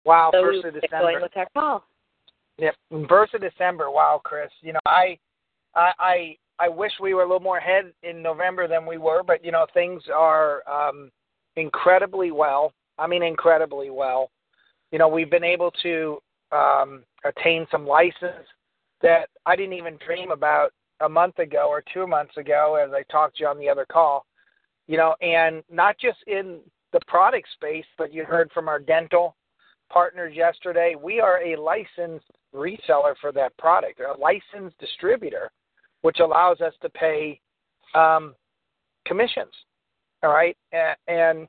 Wow, 0.05 0.29
So 0.33 0.43
first 0.43 0.65
of 0.65 0.73
get 0.79 0.91
going 0.91 1.15
December. 1.15 1.21
with 1.21 1.31
our 1.37 1.47
call. 1.53 1.83
Yep, 2.57 2.75
first 3.09 3.33
of 3.33 3.41
December. 3.41 3.89
Wow, 3.89 4.21
Chris. 4.23 4.49
You 4.61 4.73
know, 4.73 4.79
I, 4.85 5.17
I, 5.75 5.91
I, 5.99 6.37
I 6.59 6.69
wish 6.69 6.91
we 7.01 7.13
were 7.13 7.23
a 7.23 7.25
little 7.25 7.41
more 7.41 7.57
ahead 7.57 7.91
in 8.03 8.21
November 8.21 8.67
than 8.67 8.85
we 8.85 8.97
were, 8.97 9.23
but 9.23 9.43
you 9.43 9.51
know, 9.51 9.65
things 9.73 10.03
are 10.13 10.61
um, 10.69 11.11
incredibly 11.57 12.31
well. 12.31 12.71
I 12.97 13.07
mean, 13.07 13.23
incredibly 13.23 13.89
well. 13.89 14.29
You 14.91 14.99
know, 14.99 15.09
we've 15.09 15.31
been 15.31 15.43
able 15.43 15.71
to 15.83 16.19
um, 16.51 17.03
attain 17.23 17.65
some 17.71 17.85
license 17.85 18.47
that 19.01 19.29
I 19.45 19.55
didn't 19.55 19.73
even 19.73 19.97
dream 20.05 20.31
about 20.31 20.71
a 21.01 21.09
month 21.09 21.39
ago 21.39 21.67
or 21.69 21.83
two 21.93 22.07
months 22.07 22.37
ago, 22.37 22.79
as 22.81 22.91
I 22.93 23.03
talked 23.11 23.37
to 23.37 23.43
you 23.43 23.49
on 23.49 23.59
the 23.59 23.69
other 23.69 23.85
call. 23.85 24.25
You 24.87 24.97
know, 24.97 25.15
and 25.21 25.63
not 25.71 25.97
just 25.99 26.17
in 26.27 26.59
the 26.93 26.99
product 27.07 27.47
space, 27.53 27.85
but 27.97 28.13
you 28.13 28.23
heard 28.23 28.51
from 28.53 28.69
our 28.69 28.79
dental 28.79 29.35
partners 29.91 30.33
yesterday. 30.35 30.95
We 31.01 31.19
are 31.19 31.43
a 31.43 31.59
licensed 31.59 32.29
reseller 32.53 33.15
for 33.19 33.31
that 33.33 33.57
product, 33.57 33.99
a 33.99 34.17
licensed 34.19 34.77
distributor, 34.79 35.51
which 36.01 36.19
allows 36.19 36.61
us 36.61 36.73
to 36.81 36.89
pay 36.89 37.39
um, 37.93 38.35
commissions. 39.05 39.51
All 40.23 40.31
right, 40.31 40.55
and, 40.71 40.95
and 41.07 41.47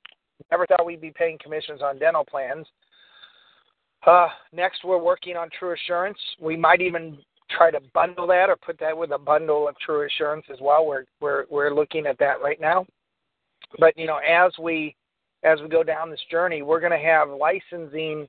never 0.51 0.67
thought 0.67 0.85
we'd 0.85 1.01
be 1.01 1.13
paying 1.13 1.39
commissions 1.43 1.81
on 1.83 1.99
dental 1.99 2.25
plans. 2.25 2.67
Uh, 4.07 4.29
next, 4.53 4.85
we're 4.85 5.03
working 5.03 5.37
on 5.37 5.51
True 5.59 5.75
Assurance. 5.75 6.19
We 6.41 6.57
might 6.57 6.81
even 6.81 7.19
try 7.51 7.71
to 7.71 7.81
bundle 7.93 8.27
that 8.29 8.49
or 8.49 8.57
put 8.57 8.79
that 8.79 8.97
with 8.97 9.11
a 9.11 9.19
bundle 9.19 9.69
of 9.69 9.77
True 9.79 10.07
Assurance 10.07 10.47
as 10.51 10.59
well. 10.61 10.87
We're 10.87 11.05
we're 11.21 11.45
we're 11.51 11.75
looking 11.75 12.07
at 12.07 12.19
that 12.19 12.41
right 12.41 12.61
now. 12.61 12.87
But 13.79 13.97
you 13.99 14.07
know, 14.07 14.19
as 14.19 14.53
we 14.61 14.95
as 15.43 15.61
we 15.61 15.69
go 15.69 15.83
down 15.83 16.11
this 16.11 16.21
journey, 16.31 16.63
we're 16.63 16.81
going 16.81 16.93
to 16.93 16.99
have 16.99 17.29
licensing 17.29 18.29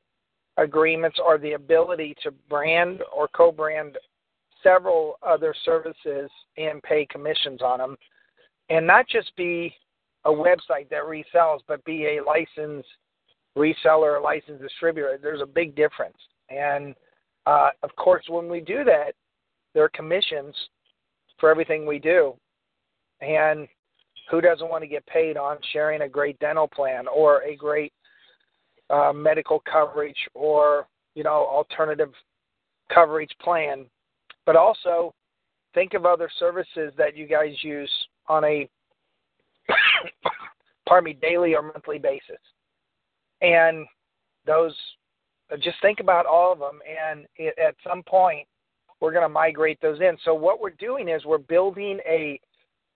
agreements 0.57 1.19
or 1.23 1.37
the 1.37 1.53
ability 1.53 2.15
to 2.23 2.31
brand 2.49 3.01
or 3.15 3.27
co-brand 3.29 3.97
several 4.63 5.19
other 5.21 5.53
services 5.63 6.29
and 6.57 6.81
pay 6.81 7.05
commissions 7.11 7.61
on 7.61 7.77
them, 7.77 7.95
and 8.69 8.85
not 8.85 9.07
just 9.07 9.35
be 9.35 9.73
a 10.25 10.31
website 10.31 10.89
that 10.89 11.03
resells, 11.03 11.59
but 11.67 11.83
be 11.85 12.17
a 12.17 12.23
licensed 12.23 12.87
reseller, 13.57 14.19
a 14.19 14.23
licensed 14.23 14.61
distributor. 14.61 15.17
There's 15.21 15.41
a 15.41 15.45
big 15.45 15.75
difference, 15.75 16.17
and 16.49 16.95
uh, 17.45 17.69
of 17.83 17.95
course, 17.95 18.25
when 18.29 18.49
we 18.49 18.59
do 18.61 18.83
that, 18.83 19.13
there 19.73 19.83
are 19.83 19.89
commissions 19.89 20.55
for 21.39 21.49
everything 21.49 21.85
we 21.85 21.99
do, 21.99 22.35
and 23.21 23.67
who 24.29 24.41
doesn't 24.41 24.69
want 24.69 24.83
to 24.83 24.87
get 24.87 25.05
paid 25.05 25.37
on 25.37 25.57
sharing 25.71 26.01
a 26.01 26.09
great 26.09 26.37
dental 26.39 26.67
plan 26.67 27.05
or 27.07 27.43
a 27.43 27.55
great 27.55 27.93
uh, 28.89 29.11
medical 29.13 29.61
coverage 29.71 30.17
or 30.33 30.87
you 31.15 31.23
know 31.23 31.47
alternative 31.49 32.11
coverage 32.93 33.31
plan? 33.41 33.85
But 34.45 34.55
also 34.55 35.13
think 35.73 35.93
of 35.93 36.05
other 36.05 36.29
services 36.39 36.93
that 36.97 37.15
you 37.15 37.27
guys 37.27 37.53
use 37.61 37.91
on 38.27 38.43
a 38.43 38.69
pardon 40.87 41.05
me 41.05 41.17
daily 41.21 41.55
or 41.55 41.61
monthly 41.61 41.99
basis 41.99 42.39
and 43.41 43.85
those 44.45 44.73
just 45.61 45.77
think 45.81 45.99
about 45.99 46.25
all 46.25 46.51
of 46.51 46.59
them 46.59 46.79
and 46.87 47.25
it, 47.37 47.57
at 47.57 47.75
some 47.87 48.03
point 48.03 48.45
we're 48.99 49.11
going 49.11 49.23
to 49.23 49.29
migrate 49.29 49.79
those 49.81 49.99
in 50.01 50.17
so 50.25 50.33
what 50.33 50.59
we're 50.59 50.69
doing 50.71 51.07
is 51.07 51.23
we're 51.25 51.37
building 51.37 51.99
a 52.07 52.39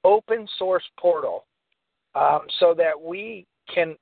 open 0.04 0.48
source 0.58 0.84
portal 1.00 1.46
um, 2.16 2.42
so 2.60 2.74
that 2.76 3.00
we 3.00 3.46
can 3.74 3.96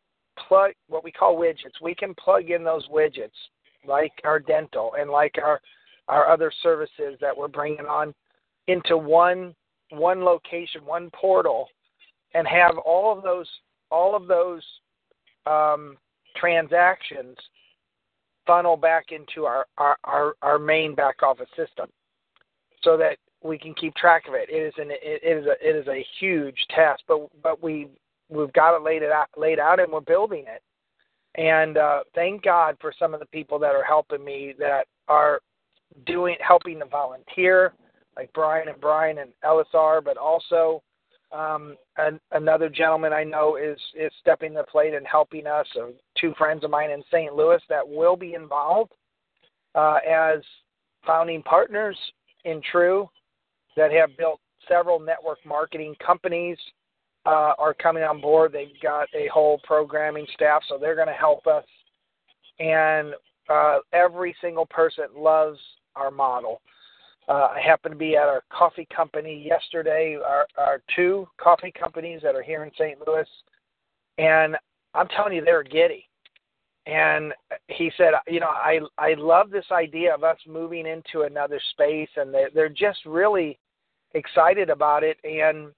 plug 0.48 0.72
what 0.88 1.04
we 1.04 1.12
call 1.12 1.38
widgets. 1.38 1.82
We 1.82 1.96
can 1.96 2.14
plug 2.16 2.50
in 2.50 2.64
those 2.64 2.88
widgets 2.88 3.30
like 3.88 4.12
our 4.24 4.40
dental 4.40 4.94
and 5.00 5.10
like 5.10 5.36
our 5.44 5.60
our 6.08 6.28
other 6.28 6.52
services 6.64 7.18
that 7.22 7.36
we're 7.36 7.48
bringing 7.48 7.86
on 7.86 8.14
into 8.68 8.98
one 8.98 9.54
one 9.92 10.24
location, 10.24 10.86
one 10.86 11.10
portal, 11.12 11.68
and 12.34 12.48
have 12.48 12.78
all 12.80 13.16
of 13.16 13.24
those 13.24 13.48
all 13.92 14.16
of 14.16 14.28
those 14.28 14.64
um, 15.46 15.98
transactions 16.36 17.38
funnel 18.46 18.78
back 18.78 19.12
into 19.12 19.46
our, 19.46 19.66
our, 19.78 19.98
our, 20.04 20.36
our 20.42 20.60
main 20.60 20.96
back 20.96 21.22
office 21.22 21.50
system 21.56 21.88
so 22.84 22.98
that 22.98 23.18
we 23.44 23.58
can 23.58 23.74
keep 23.76 23.96
track 23.96 24.28
of 24.28 24.34
it. 24.34 24.50
It 24.50 24.56
is 24.56 24.74
an 24.78 24.90
it 24.92 25.24
is 25.24 25.46
a 25.46 25.68
it 25.68 25.76
is 25.76 25.88
a 25.88 26.06
huge 26.20 26.58
task, 26.76 27.02
but 27.08 27.30
but 27.42 27.64
we 27.64 27.88
we've 28.30 28.52
got 28.54 28.76
it 28.76 28.84
laid 28.84 29.02
it 29.02 29.12
out 29.12 29.28
laid 29.38 29.60
out 29.60 29.80
and 29.80 29.92
we're 29.92 30.02
building 30.02 30.46
it. 30.48 30.62
And 31.36 31.78
uh, 31.78 32.02
thank 32.16 32.44
God 32.44 32.76
for 32.82 32.92
some 32.98 33.14
of 33.14 33.20
the 33.20 33.26
people 33.28 33.60
that 33.60 33.76
are 33.76 33.84
helping 33.84 34.24
me 34.24 34.56
that 34.60 34.88
are 35.08 35.40
doing 36.06 36.36
helping 36.46 36.80
to 36.80 36.86
volunteer, 36.86 37.74
like 38.18 38.32
Brian 38.34 38.68
and 38.68 38.82
Brian 38.82 39.20
and 39.20 39.32
LSR, 39.46 40.04
but 40.04 40.18
also 40.18 40.82
um, 41.32 41.78
an, 41.98 42.20
another 42.32 42.70
gentleman 42.70 43.14
I 43.14 43.24
know 43.24 43.56
is 43.56 43.78
is 43.96 44.12
stepping 44.20 44.54
the 44.54 44.64
plate 44.64 44.94
and 44.94 45.06
helping 45.08 45.48
us. 45.48 45.68
Two 46.20 46.34
friends 46.38 46.64
of 46.64 46.72
mine 46.72 46.92
in 46.92 47.04
St. 47.12 47.34
Louis 47.34 47.62
that 47.70 47.88
will 47.88 48.16
be 48.16 48.34
involved 48.34 48.92
uh, 49.76 49.98
as 50.08 50.40
founding 51.06 51.44
partners 51.44 51.98
in 52.46 52.62
True 52.72 53.10
that 53.76 53.92
have 53.92 54.16
built 54.18 54.40
several 54.68 55.00
network 55.00 55.40
marketing 55.46 55.96
companies 56.06 56.58
uh, 57.26 57.54
are 57.58 57.74
coming 57.74 58.04
on 58.04 58.22
board. 58.22 58.52
They've 58.52 58.68
got 58.82 59.08
a 59.14 59.28
whole 59.28 59.60
programming 59.64 60.26
staff, 60.34 60.64
so 60.68 60.78
they're 60.78 60.96
going 60.96 61.08
to 61.08 61.14
help 61.14 61.48
us. 61.48 61.66
And 62.60 63.14
uh, 63.50 63.80
every 63.94 64.36
single 64.42 64.66
person 64.66 65.06
loves 65.16 65.60
our 65.96 66.12
model. 66.12 66.62
Uh, 67.28 67.50
I 67.56 67.62
happened 67.64 67.94
to 67.94 67.98
be 67.98 68.16
at 68.16 68.28
our 68.28 68.44
coffee 68.52 68.88
company 68.94 69.46
yesterday, 69.46 70.18
our, 70.24 70.48
our 70.58 70.82
two 70.96 71.28
coffee 71.40 71.72
companies 71.72 72.22
that 72.24 72.36
are 72.36 72.42
here 72.42 72.64
in 72.64 72.72
St. 72.74 72.98
Louis, 73.06 73.28
and 74.18 74.56
I'm 74.96 75.08
telling 75.10 75.34
you, 75.34 75.46
they're 75.46 75.64
giddy. 75.64 76.09
And 76.90 77.34
he 77.68 77.92
said, 77.98 78.14
you 78.28 78.40
know, 78.40 78.48
I 78.48 78.80
I 78.98 79.14
love 79.16 79.52
this 79.52 79.66
idea 79.72 80.14
of 80.14 80.24
us 80.24 80.38
moving 80.48 80.88
into 80.88 81.22
another 81.22 81.60
space, 81.72 82.10
and 82.16 82.34
they 82.34 82.46
they're 82.54 82.68
just 82.68 83.00
really 83.06 83.60
excited 84.16 84.72
about 84.72 85.04
it, 85.04 85.18
and 85.24 85.72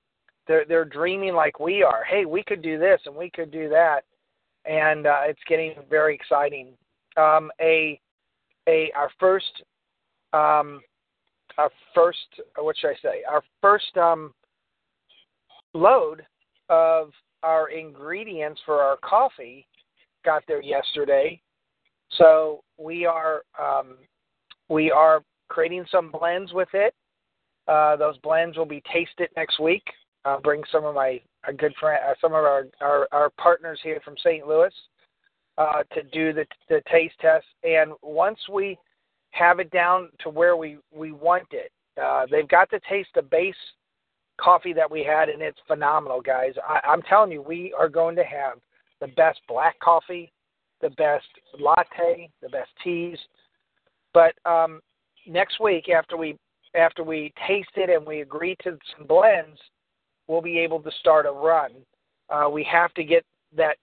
they're 0.48 0.64
they're 0.66 0.86
dreaming 0.86 1.34
like 1.34 1.60
we 1.60 1.84
are. 1.84 2.06
Hey, 2.06 2.24
we 2.26 2.44
could 2.44 2.62
do 2.62 2.80
this 2.80 3.02
and 3.06 3.16
we 3.16 3.30
could 3.30 3.52
do 3.52 3.68
that, 3.70 4.06
and 4.66 5.06
uh, 5.06 5.22
it's 5.26 5.42
getting 5.50 5.74
very 5.90 6.16
exciting. 6.16 6.70
Um, 7.18 7.52
a 7.60 8.00
a 8.70 8.90
our 8.96 9.10
first 9.20 9.64
um, 10.32 10.80
our 11.58 11.72
first 11.94 12.20
what 12.58 12.78
should 12.78 12.92
I 12.92 12.96
say? 13.02 13.24
Our 13.30 13.44
first 13.62 13.98
um, 13.98 14.34
load 15.74 16.26
of 16.70 17.12
our 17.44 17.70
ingredients 17.70 18.62
for 18.66 18.82
our 18.82 18.96
coffee 18.98 19.68
got 20.24 20.44
there 20.48 20.62
yesterday. 20.62 21.42
So 22.18 22.64
we 22.78 23.06
are 23.06 23.44
um, 23.60 23.98
we 24.70 24.92
are 24.92 25.24
creating 25.50 25.86
some 25.92 26.12
blends 26.12 26.54
with 26.54 26.70
it. 26.74 26.94
Uh, 27.68 27.96
those 27.96 28.18
blends 28.20 28.58
will 28.58 28.66
be 28.66 28.84
tasted 28.92 29.30
next 29.36 29.60
week. 29.60 29.84
I'll 30.26 30.42
bring 30.42 30.64
some 30.72 30.86
of 30.86 30.96
my 30.96 31.22
a 31.48 31.54
good 31.54 31.74
friend, 31.80 32.00
uh, 32.08 32.14
some 32.22 32.32
of 32.32 32.44
our, 32.44 32.68
our 32.82 33.08
our 33.12 33.30
partners 33.32 33.80
here 33.84 34.00
from 34.04 34.16
St. 34.18 34.46
Louis 34.46 34.74
uh, 35.58 35.84
to 35.94 36.04
do 36.04 36.34
the 36.34 36.46
the 36.70 36.82
taste 36.92 37.16
test. 37.20 37.46
And 37.64 37.94
once 38.02 38.40
we 38.52 38.78
have 39.32 39.60
it 39.60 39.72
down 39.72 40.10
to 40.20 40.30
where 40.30 40.56
we 40.58 40.78
we 40.92 41.12
want 41.12 41.48
it, 41.52 41.72
uh, 42.02 42.26
they've 42.30 42.48
got 42.48 42.70
to 42.72 42.80
taste 42.90 43.10
the 43.16 43.22
base 43.22 43.56
coffee 44.40 44.74
that 44.74 44.90
we 44.90 45.04
had, 45.04 45.30
and 45.30 45.42
it's 45.42 45.60
phenomenal, 45.68 46.22
guys. 46.22 46.54
I, 46.68 46.80
I'm 46.88 47.02
telling 47.04 47.32
you, 47.32 47.42
we 47.42 47.74
are 47.78 47.90
going 47.90 48.16
to 48.16 48.24
have 48.24 48.58
the 49.02 49.08
best 49.08 49.42
black 49.48 49.78
coffee, 49.80 50.32
the 50.82 50.92
best 50.92 51.26
latte, 51.60 52.30
the 52.42 52.50
best 52.50 52.70
teas. 52.84 53.18
But 54.14 54.34
um, 54.46 54.80
next 55.28 55.60
week, 55.60 55.90
after 55.90 56.16
we 56.16 56.38
after 56.74 57.04
we 57.04 57.34
taste 57.48 57.72
it 57.76 57.90
and 57.90 58.06
we 58.06 58.22
agree 58.22 58.56
to 58.64 58.78
some 58.96 59.06
blends, 59.06 59.60
we'll 60.28 60.42
be 60.42 60.58
able 60.58 60.80
to 60.80 60.92
start 61.00 61.26
a 61.26 61.32
run. 61.32 61.72
Uh, 62.30 62.50
we 62.50 62.64
have 62.64 62.94
to 62.94 63.04
get 63.04 63.26
that 63.56 63.76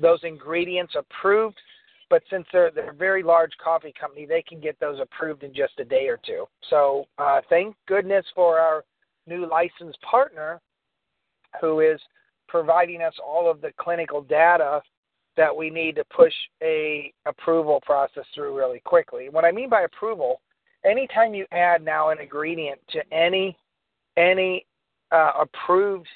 those 0.00 0.18
ingredients 0.24 0.94
approved, 0.96 1.56
but 2.10 2.22
since 2.30 2.46
they're 2.52 2.70
they're 2.70 2.90
a 2.90 2.94
very 2.94 3.22
large 3.22 3.52
coffee 3.62 3.94
company, 3.98 4.26
they 4.26 4.42
can 4.42 4.60
get 4.60 4.78
those 4.80 4.98
approved 5.00 5.44
in 5.44 5.54
just 5.54 5.78
a 5.78 5.84
day 5.84 6.08
or 6.08 6.18
two. 6.24 6.46
So 6.70 7.04
uh, 7.18 7.40
thank 7.48 7.76
goodness 7.86 8.24
for 8.34 8.58
our 8.58 8.84
new 9.26 9.46
licensed 9.48 10.00
partner, 10.02 10.60
who 11.60 11.80
is 11.80 12.00
providing 12.48 13.02
us 13.02 13.14
all 13.24 13.50
of 13.50 13.60
the 13.60 13.72
clinical 13.78 14.22
data 14.22 14.82
that 15.36 15.54
we 15.54 15.70
need 15.70 15.96
to 15.96 16.04
push 16.14 16.32
a 16.62 17.12
approval 17.26 17.80
process 17.84 18.24
through 18.34 18.56
really 18.56 18.80
quickly. 18.84 19.28
What 19.28 19.44
I 19.44 19.52
mean 19.52 19.68
by 19.68 19.82
approval, 19.82 20.40
anytime 20.84 21.34
you 21.34 21.46
add 21.50 21.84
now 21.84 22.10
an 22.10 22.20
ingredient 22.20 22.80
to 22.90 23.00
any 23.12 23.56
any 24.16 24.64
uh, 25.10 25.32
approved 25.40 26.06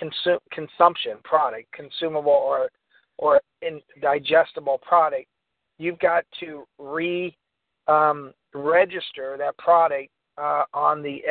consu- 0.00 0.40
consumption 0.50 1.18
product, 1.24 1.70
consumable 1.72 2.32
or 2.32 2.70
or 3.18 3.40
digestible 4.00 4.78
product, 4.78 5.26
you've 5.78 5.98
got 5.98 6.24
to 6.40 6.64
re 6.78 7.36
um, 7.88 8.32
register 8.54 9.36
that 9.38 9.56
product 9.58 10.10
uh, 10.36 10.64
on 10.72 11.02
the 11.02 11.22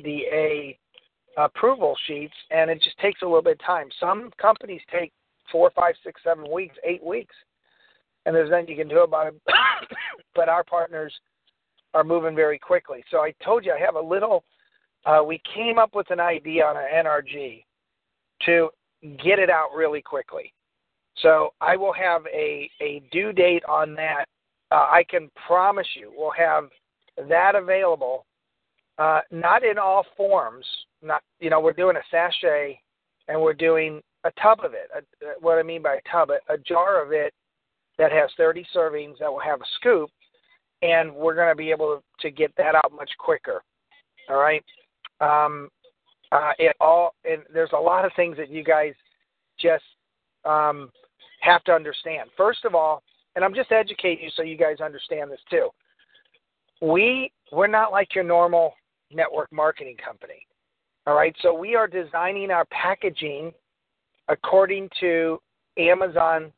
FDA 0.00 0.76
approval 1.36 1.96
sheets, 2.06 2.34
and 2.50 2.70
it 2.70 2.82
just 2.82 2.98
takes 2.98 3.22
a 3.22 3.24
little 3.24 3.42
bit 3.42 3.58
of 3.60 3.66
time. 3.66 3.88
Some 3.98 4.30
companies 4.40 4.80
take 4.90 5.12
four, 5.50 5.70
five, 5.74 5.94
six, 6.04 6.20
seven 6.24 6.50
weeks, 6.50 6.76
eight 6.84 7.04
weeks, 7.04 7.34
and 8.26 8.34
there's 8.34 8.50
nothing 8.50 8.68
you 8.68 8.76
can 8.76 8.88
do 8.88 9.00
about 9.00 9.28
it. 9.28 9.34
but 10.34 10.48
our 10.48 10.64
partners 10.64 11.12
are 11.94 12.04
moving 12.04 12.34
very 12.34 12.58
quickly. 12.58 13.04
So 13.10 13.18
I 13.18 13.32
told 13.44 13.64
you 13.64 13.72
I 13.72 13.84
have 13.84 13.96
a 13.96 14.00
little. 14.00 14.44
Uh, 15.06 15.22
we 15.26 15.40
came 15.54 15.78
up 15.78 15.94
with 15.94 16.10
an 16.10 16.20
idea 16.20 16.64
on 16.64 16.76
an 16.76 17.06
NRG 17.06 17.64
to 18.46 18.70
get 19.22 19.38
it 19.38 19.50
out 19.50 19.70
really 19.74 20.02
quickly. 20.02 20.52
So 21.16 21.52
I 21.60 21.76
will 21.76 21.92
have 21.92 22.22
a, 22.26 22.70
a 22.80 23.02
due 23.10 23.32
date 23.32 23.64
on 23.68 23.94
that. 23.94 24.26
Uh, 24.70 24.86
I 24.90 25.04
can 25.08 25.30
promise 25.46 25.86
you 25.94 26.12
we'll 26.14 26.30
have 26.30 26.64
that 27.28 27.54
available, 27.54 28.26
uh, 28.98 29.20
not 29.30 29.64
in 29.64 29.78
all 29.78 30.06
forms. 30.16 30.64
Not 31.02 31.22
you 31.38 31.50
know 31.50 31.60
we're 31.60 31.72
doing 31.72 31.96
a 31.96 32.02
sachet 32.10 32.78
and 33.28 33.40
we're 33.40 33.54
doing 33.54 34.02
a 34.24 34.30
tub 34.42 34.60
of 34.64 34.74
it. 34.74 34.90
A, 34.94 35.00
what 35.40 35.58
I 35.58 35.62
mean 35.62 35.82
by 35.82 35.96
a 35.96 36.10
tub, 36.10 36.30
a, 36.30 36.52
a 36.52 36.58
jar 36.58 37.02
of 37.02 37.12
it 37.12 37.32
that 37.98 38.12
has 38.12 38.30
30 38.36 38.66
servings 38.74 39.18
that 39.20 39.30
will 39.30 39.40
have 39.40 39.60
a 39.60 39.64
scoop, 39.76 40.10
and 40.82 41.14
we're 41.14 41.34
going 41.34 41.48
to 41.48 41.54
be 41.54 41.70
able 41.70 42.02
to, 42.20 42.30
get 42.30 42.52
that 42.56 42.74
out 42.74 42.92
much 42.96 43.10
quicker. 43.18 43.62
All 44.28 44.36
right. 44.36 44.64
Um, 45.20 45.68
uh, 46.32 46.52
it 46.58 46.76
all 46.80 47.14
and 47.24 47.42
there's 47.52 47.72
a 47.72 47.80
lot 47.80 48.04
of 48.04 48.12
things 48.14 48.36
that 48.36 48.50
you 48.50 48.62
guys 48.62 48.94
just 49.58 49.84
um, 50.44 50.90
have 51.40 51.62
to 51.64 51.72
understand. 51.72 52.30
First 52.36 52.64
of 52.64 52.74
all, 52.74 53.02
and 53.34 53.44
I'm 53.44 53.54
just 53.54 53.72
educating 53.72 54.24
you 54.24 54.30
so 54.36 54.42
you 54.42 54.56
guys 54.56 54.80
understand 54.80 55.30
this 55.30 55.40
too. 55.50 55.68
We 56.80 57.32
we're 57.52 57.66
not 57.66 57.90
like 57.90 58.14
your 58.14 58.24
normal 58.24 58.74
network 59.12 59.52
marketing 59.52 59.96
company. 60.02 60.46
All 61.06 61.14
right, 61.14 61.34
so 61.40 61.54
we 61.54 61.74
are 61.74 61.86
designing 61.86 62.50
our 62.50 62.66
packaging 62.66 63.52
according 64.28 64.88
to 65.00 65.40
Amazon 65.78 66.52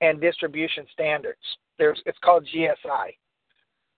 and 0.00 0.20
distribution 0.20 0.86
standards. 0.92 1.38
There's 1.78 2.00
it's 2.06 2.18
called 2.24 2.46
GSI. 2.54 3.16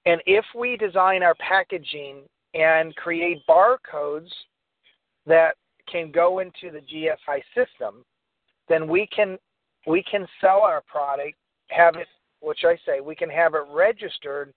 And 0.04 0.20
if 0.26 0.44
we 0.56 0.76
design 0.76 1.22
our 1.22 1.36
packaging 1.36 2.22
and 2.54 2.94
create 2.96 3.38
barcodes 3.48 4.30
that 5.26 5.54
can 5.90 6.10
go 6.10 6.40
into 6.40 6.70
the 6.72 6.80
GSI 6.80 7.42
system, 7.54 8.04
then 8.68 8.88
we 8.88 9.06
can 9.14 9.38
we 9.86 10.02
can 10.02 10.26
sell 10.40 10.62
our 10.62 10.82
product, 10.82 11.36
have 11.68 11.96
it, 11.96 12.06
which 12.40 12.60
I 12.64 12.76
say, 12.86 13.00
we 13.00 13.14
can 13.14 13.30
have 13.30 13.54
it 13.54 13.64
registered 13.72 14.52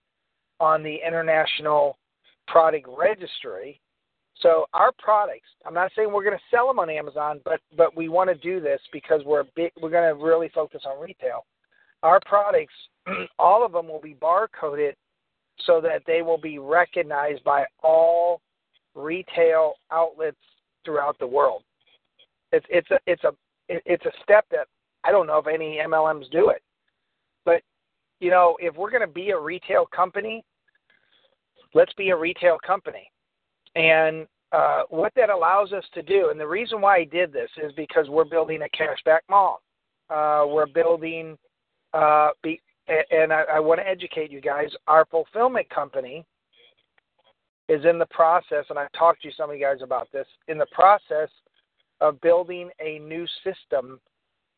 on 0.60 0.82
the 0.82 0.98
International 1.06 1.98
Product 2.46 2.86
Registry. 2.96 3.80
So 4.42 4.66
our 4.74 4.92
products, 4.98 5.48
I'm 5.64 5.74
not 5.74 5.90
saying 5.96 6.12
we're 6.12 6.24
going 6.24 6.36
to 6.36 6.56
sell 6.56 6.66
them 6.66 6.78
on 6.78 6.90
Amazon, 6.90 7.40
but 7.44 7.60
but 7.76 7.96
we 7.96 8.08
want 8.08 8.28
to 8.28 8.34
do 8.36 8.60
this 8.60 8.80
because 8.92 9.22
we're 9.24 9.44
big, 9.54 9.72
we're 9.80 9.90
going 9.90 10.14
to 10.14 10.22
really 10.22 10.50
focus 10.54 10.82
on 10.86 11.00
retail. 11.00 11.46
Our 12.02 12.20
products, 12.26 12.74
all 13.38 13.64
of 13.64 13.72
them 13.72 13.88
will 13.88 14.00
be 14.00 14.14
barcoded 14.14 14.92
so 15.64 15.80
that 15.80 16.02
they 16.06 16.20
will 16.20 16.38
be 16.38 16.58
recognized 16.58 17.42
by 17.44 17.64
all 17.82 18.42
retail 18.94 19.74
outlets 19.90 20.36
throughout 20.84 21.18
the 21.18 21.26
world. 21.26 21.62
It's 22.52 22.66
it's 22.68 22.90
a 22.90 22.98
it's 23.06 23.24
a 23.24 23.32
it's 23.68 24.04
a 24.04 24.12
step 24.22 24.44
that 24.50 24.68
I 25.02 25.12
don't 25.12 25.26
know 25.26 25.38
if 25.38 25.46
any 25.46 25.78
MLMs 25.86 26.30
do 26.30 26.50
it. 26.50 26.62
But 27.44 27.62
you 28.20 28.30
know, 28.30 28.56
if 28.60 28.76
we're 28.76 28.90
going 28.90 29.06
to 29.06 29.06
be 29.06 29.30
a 29.30 29.38
retail 29.38 29.86
company, 29.86 30.44
let's 31.74 31.92
be 31.94 32.10
a 32.10 32.16
retail 32.16 32.58
company. 32.66 33.10
And 33.76 34.26
uh, 34.52 34.82
what 34.88 35.12
that 35.16 35.28
allows 35.28 35.72
us 35.72 35.84
to 35.92 36.02
do, 36.02 36.30
and 36.30 36.40
the 36.40 36.46
reason 36.46 36.80
why 36.80 36.96
I 36.96 37.04
did 37.04 37.32
this 37.32 37.50
is 37.62 37.72
because 37.76 38.08
we're 38.08 38.24
building 38.24 38.62
a 38.62 38.76
cashback 38.76 39.20
mall. 39.28 39.60
Uh, 40.08 40.44
we're 40.48 40.66
building, 40.66 41.36
uh, 41.92 42.30
be, 42.42 42.60
and 42.88 43.32
I, 43.32 43.42
I 43.54 43.60
want 43.60 43.80
to 43.80 43.86
educate 43.86 44.30
you 44.30 44.40
guys. 44.40 44.68
Our 44.86 45.04
fulfillment 45.10 45.68
company 45.68 46.24
is 47.68 47.84
in 47.84 47.98
the 47.98 48.06
process, 48.06 48.64
and 48.70 48.78
I've 48.78 48.92
talked 48.92 49.22
to 49.22 49.30
some 49.36 49.50
of 49.50 49.56
you 49.56 49.62
guys 49.62 49.82
about 49.82 50.10
this, 50.10 50.26
in 50.48 50.56
the 50.56 50.66
process 50.72 51.28
of 52.00 52.20
building 52.20 52.70
a 52.80 52.98
new 53.00 53.26
system 53.44 54.00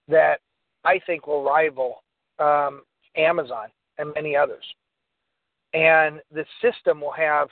that 0.06 0.40
I 0.84 1.00
think 1.06 1.26
will 1.26 1.42
rival 1.42 2.04
um, 2.38 2.82
Amazon 3.16 3.68
and 3.96 4.12
many 4.14 4.36
others. 4.36 4.64
And 5.74 6.20
the 6.32 6.44
system 6.62 7.00
will 7.00 7.12
have 7.12 7.48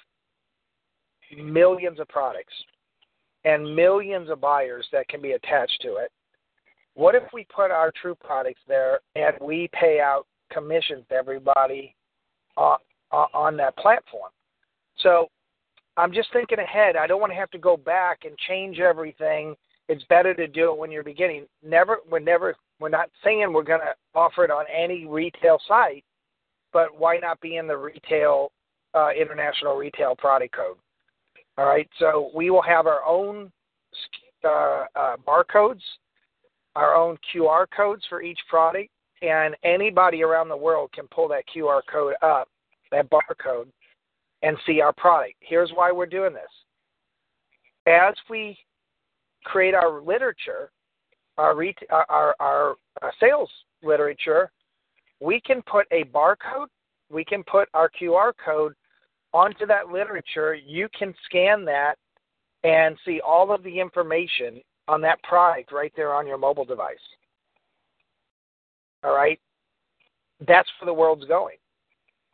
millions 1.37 2.01
of 2.01 2.09
products 2.09 2.55
and 3.45 3.77
millions 3.77 4.29
of 4.29 4.41
buyers 4.41 4.87
that 4.93 5.09
can 5.09 5.23
be 5.23 5.33
attached 5.33 5.81
to 5.83 5.97
it. 5.97 6.11
What 6.95 7.15
if 7.15 7.23
we 7.33 7.47
put 7.55 7.71
our 7.71 7.93
true 8.01 8.15
products 8.15 8.61
there 8.67 9.01
and 9.15 9.35
we 9.41 9.69
pay 9.73 10.01
out 10.01 10.27
commissions 10.51 11.05
to 11.11 11.15
everybody 11.15 11.95
on, 12.57 12.79
on 13.13 13.57
that 13.59 13.77
platform? 13.77 14.31
So 14.99 15.29
I'm 15.97 16.13
just 16.13 16.33
thinking 16.33 16.59
ahead. 16.59 16.97
I 16.97 17.07
don't 17.07 17.21
want 17.21 17.33
to 17.33 17.39
have 17.39 17.51
to 17.51 17.59
go 17.59 17.77
back 17.77 18.21
and 18.25 18.37
change 18.49 18.81
everything. 18.81 19.55
It's 19.89 20.03
better 20.05 20.35
to 20.35 20.47
do 20.47 20.73
it 20.73 20.79
when 20.79 20.91
you're 20.91 21.05
beginning. 21.05 21.47
Never, 21.63 21.99
we're 22.11 22.19
never, 22.19 22.57
we're 22.81 22.89
not 22.89 23.11
saying 23.23 23.53
we're 23.53 23.63
going 23.63 23.81
to 23.81 23.95
offer 24.19 24.45
it 24.45 24.51
on 24.51 24.65
any 24.75 25.07
retail 25.07 25.59
site, 25.69 26.05
but 26.73 26.99
why 26.99 27.19
not 27.19 27.41
be 27.41 27.57
in 27.57 27.67
the 27.67 27.77
retail, 27.77 28.51
uh, 28.95 29.11
international 29.11 29.77
retail 29.77 30.17
product 30.17 30.55
code? 30.55 30.77
All 31.59 31.65
right, 31.65 31.89
so 31.99 32.31
we 32.35 32.51
will 32.51 32.63
have 32.63 32.87
our 32.87 33.03
own 33.05 33.51
uh, 34.45 34.85
uh, 34.95 35.17
barcodes, 35.27 35.81
our 36.75 36.95
own 36.95 37.17
QR 37.35 37.67
codes 37.75 38.03
for 38.09 38.21
each 38.23 38.39
product, 38.49 38.91
and 39.23 39.57
anybody 39.65 40.23
around 40.23 40.51
the 40.51 40.57
world 40.57 40.93
can 40.93 41.07
pull 41.09 41.29
that 41.29 41.45
QR 41.55 41.81
code 41.91 42.15
up, 42.23 42.49
that 42.93 43.09
barcode, 43.09 43.69
and 44.43 44.57
see 44.67 44.83
our 44.83 44.93
product. 44.93 45.35
Here's 45.41 45.71
why 45.75 45.91
we're 45.91 46.05
doing 46.05 46.35
this. 46.35 46.43
As 47.87 48.15
we 48.29 48.59
create 49.45 49.75
our 49.75 50.03
literature, 50.03 50.71
our, 51.39 51.55
our, 51.91 52.37
our, 52.39 52.75
our 53.01 53.13
sales 53.19 53.51
literature, 53.83 54.51
we 55.21 55.41
can 55.41 55.63
put 55.63 55.87
a 55.91 56.05
barcode, 56.05 56.67
we 57.11 57.25
can 57.25 57.43
put 57.45 57.69
our 57.73 57.91
QR 58.01 58.33
code 58.45 58.75
onto 59.37 59.67
that 59.67 59.89
literature, 59.89 60.55
you 60.55 60.89
can 60.99 61.15
scan 61.27 61.65
that 61.67 61.97
and 62.65 62.97
see 63.05 63.21
all 63.21 63.53
of 63.53 63.63
the 63.63 63.81
information 63.81 64.63
on 64.89 65.03
that 65.03 65.23
product 65.23 65.73
right 65.73 65.93
there 65.95 66.15
on 66.15 66.27
your 66.27 66.39
mobile 66.39 66.65
device. 66.65 66.97
All 69.05 69.15
right? 69.15 69.39
That's 70.47 70.69
where 70.81 70.87
the 70.87 70.99
world's 70.99 71.27
going. 71.27 71.57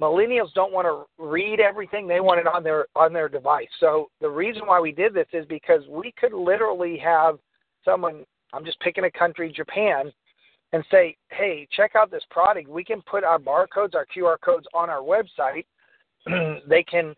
Millennials 0.01 0.53
don't 0.55 0.73
want 0.73 0.87
to 0.87 1.25
read 1.25 1.61
everything; 1.61 2.09
they 2.09 2.21
want 2.21 2.41
it 2.41 2.47
on 2.47 2.65
their 2.65 2.87
on 2.97 3.13
their 3.13 3.29
device. 3.29 3.69
So 3.79 4.11
the 4.21 4.29
reason 4.29 4.63
why 4.67 4.81
we 4.81 4.91
did 4.91 5.15
this 5.15 5.29
is 5.33 5.47
because 5.47 5.83
we 5.89 6.13
could 6.19 6.33
literally 6.33 6.99
have 6.99 7.39
someone. 7.85 8.25
I'm 8.53 8.65
just 8.65 8.81
picking 8.81 9.05
a 9.05 9.11
country, 9.11 9.53
Japan, 9.53 10.13
and 10.73 10.85
say, 10.91 11.17
hey, 11.31 11.69
check 11.71 11.93
out 11.95 12.11
this 12.11 12.25
product. 12.31 12.69
We 12.69 12.85
can 12.85 13.01
put 13.03 13.23
our 13.23 13.39
barcodes, 13.39 13.95
our 13.95 14.07
QR 14.15 14.37
codes 14.45 14.67
on 14.75 14.91
our 14.91 15.01
website. 15.01 15.65
they 16.69 16.83
can 16.83 17.15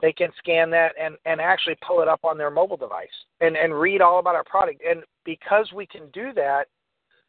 they 0.00 0.12
can 0.12 0.30
scan 0.38 0.70
that 0.70 0.92
and, 1.00 1.16
and 1.26 1.40
actually 1.40 1.76
pull 1.86 2.00
it 2.02 2.08
up 2.08 2.20
on 2.24 2.38
their 2.38 2.50
mobile 2.50 2.76
device 2.76 3.08
and, 3.40 3.56
and 3.56 3.74
read 3.74 4.00
all 4.00 4.20
about 4.20 4.36
our 4.36 4.44
product. 4.44 4.80
And 4.88 5.02
because 5.24 5.72
we 5.74 5.86
can 5.86 6.08
do 6.12 6.32
that, 6.34 6.66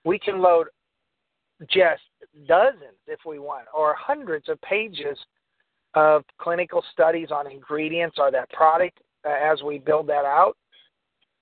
we 0.05 0.19
can 0.19 0.39
load 0.39 0.67
just 1.67 2.01
dozens, 2.48 2.98
if 3.07 3.19
we 3.25 3.39
want, 3.39 3.65
or 3.75 3.95
hundreds 3.98 4.50
of 4.50 4.62
pages 4.62 5.17
of 5.95 6.24
clinical 6.39 6.83
studies 6.93 7.29
on 7.31 7.51
ingredients 7.51 8.17
or 8.19 8.31
that 8.31 8.50
product 8.51 9.00
uh, 9.25 9.29
as 9.29 9.62
we 9.63 9.79
build 9.79 10.07
that 10.07 10.25
out, 10.25 10.55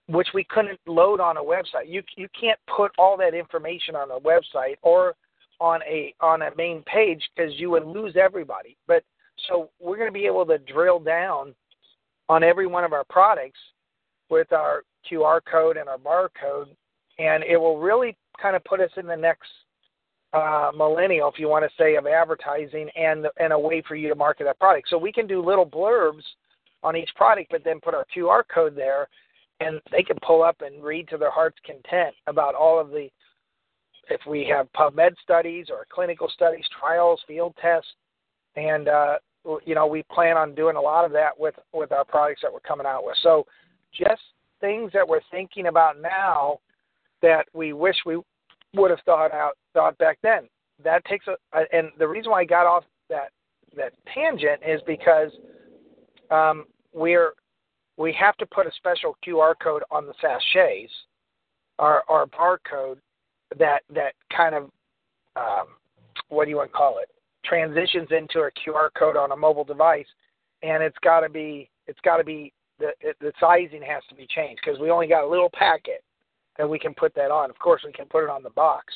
which 0.08 0.30
we 0.34 0.46
couldn't 0.46 0.80
load 0.88 1.20
on 1.20 1.38
a 1.38 1.42
website. 1.42 1.88
You 1.88 2.02
you 2.16 2.28
can't 2.40 2.60
put 2.74 2.92
all 2.98 3.18
that 3.18 3.34
information 3.34 3.96
on 3.96 4.10
a 4.12 4.20
website 4.20 4.76
or 4.82 5.16
on 5.60 5.82
a 5.84 6.14
on 6.22 6.44
a 6.44 6.56
main 6.56 6.84
page 6.84 7.22
because 7.36 7.54
you 7.58 7.70
would 7.70 7.86
lose 7.86 8.16
everybody. 8.16 8.78
But 8.88 9.04
so 9.48 9.70
we're 9.80 9.98
going 9.98 10.10
to 10.10 10.14
be 10.14 10.26
able 10.26 10.46
to 10.46 10.58
drill 10.58 11.00
down 11.00 11.54
on 12.30 12.44
every 12.44 12.68
one 12.68 12.84
of 12.84 12.94
our 12.94 13.06
products 13.10 13.60
with 14.30 14.52
our 14.52 14.84
QR 15.10 15.40
code 15.50 15.78
and 15.78 15.88
our 15.88 15.98
barcode, 15.98 16.68
and 17.20 17.44
it 17.44 17.58
will 17.58 17.80
really 17.80 18.16
kind 18.42 18.56
of 18.56 18.64
put 18.64 18.80
us 18.80 18.92
in 18.98 19.08
the 19.08 19.16
next 19.16 19.48
uh, 20.34 20.72
millennial, 20.76 21.30
if 21.30 21.40
you 21.40 21.48
want 21.48 21.64
to 21.64 21.82
say, 21.82 21.96
of 21.96 22.06
advertising 22.06 22.90
and 22.96 23.28
and 23.40 23.54
a 23.54 23.60
way 23.60 23.82
for 23.88 23.96
you 23.96 24.10
to 24.10 24.16
market 24.16 24.44
that 24.44 24.60
product. 24.60 24.90
So 24.90 24.98
we 24.98 25.12
can 25.12 25.28
do 25.28 25.44
little 25.44 25.66
blurbs 25.66 26.24
on 26.84 26.96
each 26.96 27.10
product, 27.16 27.52
but 27.52 27.64
then 27.64 27.80
put 27.80 27.96
our 27.96 28.06
QR 28.16 28.44
code 28.54 28.76
there, 28.76 29.08
and 29.60 29.80
they 29.92 30.04
can 30.04 30.18
pull 30.26 30.44
up 30.44 30.58
and 30.62 30.84
read 30.84 31.08
to 31.10 31.18
their 31.18 31.32
heart's 31.32 31.58
content 31.66 32.14
about 32.28 32.56
all 32.56 32.80
of 32.80 32.90
the 32.90 33.10
if 34.10 34.22
we 34.28 34.46
have 34.46 34.72
PubMed 34.74 35.16
studies 35.22 35.68
or 35.70 35.86
clinical 35.90 36.30
studies, 36.30 36.64
trials, 36.80 37.22
field 37.28 37.54
tests, 37.62 37.90
and 38.56 38.88
uh, 38.88 39.18
you 39.66 39.76
know 39.76 39.88
we 39.88 40.04
plan 40.04 40.38
on 40.38 40.54
doing 40.56 40.76
a 40.76 40.82
lot 40.82 41.06
of 41.06 41.12
that 41.14 41.38
with 41.38 41.56
with 41.74 41.92
our 41.92 42.06
products 42.06 42.42
that 42.42 42.52
we're 42.52 42.60
coming 42.60 42.86
out 42.86 43.06
with. 43.06 43.16
So 43.22 43.46
just 43.94 44.22
things 44.60 44.92
that 44.94 45.08
we're 45.08 45.22
thinking 45.32 45.68
about 45.68 46.02
now 46.02 46.60
that 47.22 47.46
we 47.54 47.74
wish 47.74 47.96
we 48.06 48.20
would 48.76 48.92
have 48.92 49.00
thought 49.06 49.32
out 49.32 49.58
thought 49.74 49.98
back 49.98 50.18
then. 50.22 50.48
That 50.84 51.04
takes 51.06 51.26
a 51.28 51.36
and 51.72 51.90
the 51.98 52.08
reason 52.08 52.32
why 52.32 52.42
I 52.42 52.46
got 52.46 52.66
off 52.66 52.84
that 53.10 53.30
that 53.76 53.94
tangent 54.14 54.62
is 54.68 54.82
because 54.86 55.32
um, 56.30 56.66
we're 56.94 57.34
we 57.98 58.14
have 58.14 58.36
to 58.38 58.46
put 58.46 58.68
a 58.68 58.72
special 58.78 59.18
QR 59.26 59.54
code 59.62 59.84
on 59.90 60.06
the 60.06 60.14
sachets, 60.22 60.92
our 61.80 62.04
our 62.08 62.28
barcode 62.28 62.98
that 63.58 63.82
that 63.94 64.14
kind 64.36 64.56
of 64.56 64.64
um, 65.36 65.68
what 66.30 66.46
do 66.46 66.52
you 66.52 66.58
want 66.58 66.70
to 66.70 66.78
call 66.78 67.00
it 67.00 67.10
transitions 67.48 68.08
into 68.12 68.42
a 68.42 68.52
QR 68.52 68.90
code 68.98 69.18
on 69.18 69.32
a 69.32 69.36
mobile 69.36 69.64
device, 69.64 70.08
and 70.64 70.84
it's 70.84 70.98
got 71.04 71.22
to 71.22 71.30
be 71.30 71.70
it's 71.88 72.00
got 72.04 72.18
to 72.18 72.24
be 72.24 72.54
the 72.80 72.92
the 73.20 73.32
sizing 73.40 73.82
has 73.82 74.04
to 74.10 74.16
be 74.16 74.28
changed 74.28 74.62
because 74.64 74.80
we 74.80 74.90
only 74.90 75.08
got 75.08 75.24
a 75.24 75.30
little 75.30 75.50
packet 75.54 76.04
that 76.58 76.70
we 76.70 76.80
can 76.80 76.94
put 76.94 77.14
that 77.16 77.32
on. 77.32 77.50
Of 77.50 77.60
course, 77.60 77.82
we 77.86 77.92
can 77.92 78.06
put 78.06 78.24
it 78.24 78.30
on 78.30 78.44
the 78.44 78.50
box. 78.50 78.94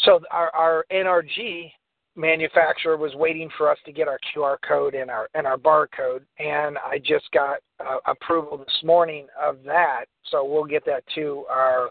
So 0.00 0.20
our, 0.30 0.54
our 0.54 0.84
NRG 0.92 1.72
manufacturer 2.16 2.96
was 2.96 3.14
waiting 3.14 3.48
for 3.56 3.70
us 3.70 3.78
to 3.86 3.92
get 3.92 4.08
our 4.08 4.18
QR 4.34 4.56
code 4.66 4.94
and 4.94 5.10
our 5.10 5.28
and 5.34 5.46
our 5.46 5.56
barcode, 5.56 6.22
and 6.38 6.78
I 6.78 6.98
just 6.98 7.30
got 7.32 7.58
uh, 7.80 7.98
approval 8.06 8.58
this 8.58 8.82
morning 8.84 9.26
of 9.40 9.58
that. 9.64 10.04
So 10.30 10.44
we'll 10.44 10.64
get 10.64 10.84
that 10.86 11.04
to 11.14 11.44
our 11.50 11.90